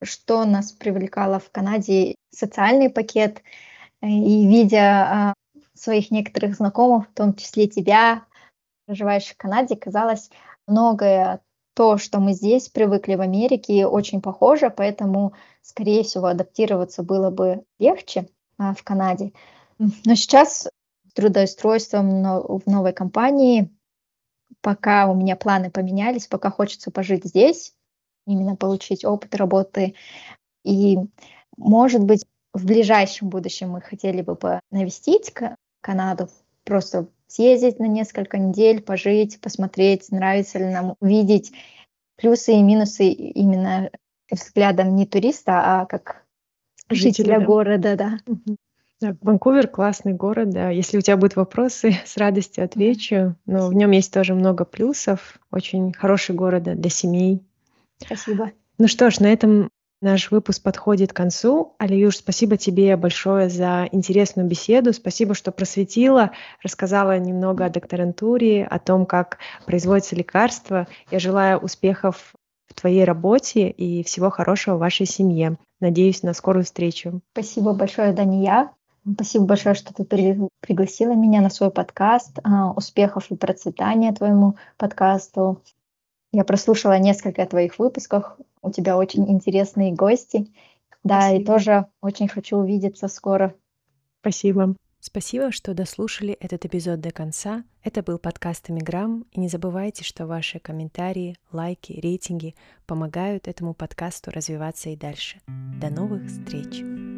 что 0.03 0.45
нас 0.45 0.71
привлекало 0.71 1.39
в 1.39 1.49
Канаде, 1.49 2.13
социальный 2.29 2.91
пакет. 2.91 3.41
И 4.03 4.45
видя 4.47 5.31
а, 5.31 5.33
своих 5.75 6.11
некоторых 6.11 6.55
знакомых, 6.55 7.09
в 7.09 7.13
том 7.13 7.35
числе 7.35 7.67
тебя, 7.67 8.23
проживаешь 8.85 9.25
в 9.25 9.37
Канаде, 9.37 9.75
казалось, 9.75 10.29
многое 10.67 11.41
то, 11.75 11.97
что 11.97 12.19
мы 12.19 12.33
здесь 12.33 12.69
привыкли 12.69 13.15
в 13.15 13.21
Америке, 13.21 13.85
очень 13.85 14.21
похоже, 14.21 14.69
поэтому, 14.69 15.33
скорее 15.61 16.03
всего, 16.03 16.27
адаптироваться 16.27 17.03
было 17.03 17.29
бы 17.29 17.65
легче 17.79 18.29
а, 18.57 18.73
в 18.73 18.83
Канаде. 18.83 19.33
Но 19.77 20.15
сейчас 20.15 20.69
трудоустройством 21.13 22.23
в 22.23 22.63
новой 22.65 22.93
компании, 22.93 23.69
пока 24.61 25.07
у 25.07 25.15
меня 25.15 25.35
планы 25.35 25.69
поменялись, 25.69 26.27
пока 26.27 26.49
хочется 26.49 26.91
пожить 26.91 27.25
здесь, 27.25 27.73
именно 28.25 28.55
получить 28.55 29.03
опыт 29.03 29.35
работы. 29.35 29.95
И, 30.63 30.97
может 31.57 32.03
быть, 32.03 32.25
в 32.53 32.65
ближайшем 32.65 33.29
будущем 33.29 33.71
мы 33.71 33.81
хотели 33.81 34.21
бы 34.21 34.37
навестить 34.71 35.33
Канаду, 35.85 36.29
просто 36.63 37.07
съездить 37.27 37.79
на 37.79 37.85
несколько 37.85 38.39
недель, 38.39 38.81
пожить, 38.81 39.39
посмотреть, 39.39 40.11
нравится 40.11 40.57
ли 40.57 40.65
нам 40.65 40.95
увидеть 40.99 41.51
плюсы 42.15 42.53
и 42.53 42.63
минусы 42.63 43.09
именно 43.09 43.91
взглядом 44.31 44.95
не 44.95 45.05
туриста, 45.05 45.61
а 45.63 45.85
как 45.85 46.25
жителя, 46.89 47.11
жителя 47.11 47.39
да. 47.39 47.45
города, 47.45 47.95
да. 47.95 48.19
Да, 48.99 49.15
Ванкувер 49.21 49.67
классный 49.67 50.13
город, 50.13 50.49
да. 50.49 50.71
Если 50.71 50.97
у 50.97 51.01
тебя 51.01 51.17
будут 51.17 51.35
вопросы, 51.35 51.95
с 52.05 52.17
радостью 52.17 52.63
отвечу. 52.63 53.35
Но 53.45 53.67
в 53.67 53.73
нем 53.75 53.91
есть 53.91 54.11
тоже 54.11 54.33
много 54.33 54.65
плюсов. 54.65 55.37
Очень 55.51 55.93
хороший 55.93 56.33
город 56.33 56.63
для 56.63 56.89
семей. 56.89 57.43
Спасибо. 57.97 58.53
Ну 58.79 58.87
что 58.87 59.11
ж, 59.11 59.19
на 59.19 59.31
этом 59.31 59.69
Наш 60.05 60.29
выпуск 60.29 60.61
подходит 60.61 61.13
к 61.13 61.15
концу. 61.15 61.73
Алиюш, 61.79 62.17
спасибо 62.17 62.57
тебе 62.57 62.95
большое 62.95 63.49
за 63.49 63.89
интересную 63.91 64.47
беседу. 64.47 64.93
Спасибо, 64.93 65.33
что 65.33 65.51
просветила, 65.51 66.29
рассказала 66.61 67.17
немного 67.17 67.65
о 67.65 67.71
докторантуре, 67.71 68.67
о 68.67 68.77
том, 68.77 69.07
как 69.07 69.39
производится 69.65 70.15
лекарство. 70.15 70.85
Я 71.09 71.17
желаю 71.17 71.57
успехов 71.57 72.35
в 72.67 72.79
твоей 72.79 73.03
работе 73.03 73.67
и 73.67 74.03
всего 74.03 74.29
хорошего 74.29 74.77
вашей 74.77 75.07
семье. 75.07 75.57
Надеюсь 75.79 76.21
на 76.21 76.35
скорую 76.35 76.65
встречу. 76.65 77.21
Спасибо 77.31 77.73
большое, 77.73 78.13
Дания. 78.13 78.69
Спасибо 79.11 79.45
большое, 79.45 79.73
что 79.73 79.91
ты 79.91 80.03
пригласила 80.03 81.15
меня 81.15 81.41
на 81.41 81.49
свой 81.49 81.71
подкаст. 81.71 82.37
А, 82.43 82.69
успехов 82.73 83.31
и 83.31 83.35
процветания 83.35 84.13
твоему 84.13 84.55
подкасту. 84.77 85.63
Я 86.35 86.43
прослушала 86.43 86.99
несколько 86.99 87.45
твоих 87.45 87.79
выпусков. 87.79 88.35
У 88.61 88.69
тебя 88.69 88.97
очень 88.97 89.31
интересные 89.31 89.93
гости. 89.93 90.51
Да, 91.01 91.21
Спасибо. 91.21 91.41
и 91.41 91.45
тоже 91.45 91.85
очень 92.01 92.27
хочу 92.27 92.57
увидеться 92.57 93.07
скоро. 93.07 93.55
Спасибо. 94.19 94.75
Спасибо, 94.99 95.53
что 95.53 95.73
дослушали 95.73 96.33
этот 96.33 96.65
эпизод 96.65 96.99
до 96.99 97.11
конца. 97.11 97.63
Это 97.83 98.03
был 98.03 98.17
подкаст 98.19 98.69
«Эмиграм». 98.69 99.23
И 99.31 99.39
не 99.39 99.47
забывайте, 99.47 100.03
что 100.03 100.27
ваши 100.27 100.59
комментарии, 100.59 101.37
лайки, 101.53 101.93
рейтинги 101.93 102.53
помогают 102.85 103.47
этому 103.47 103.73
подкасту 103.73 104.29
развиваться 104.29 104.89
и 104.89 104.97
дальше. 104.97 105.39
До 105.79 105.89
новых 105.89 106.25
встреч! 106.27 107.14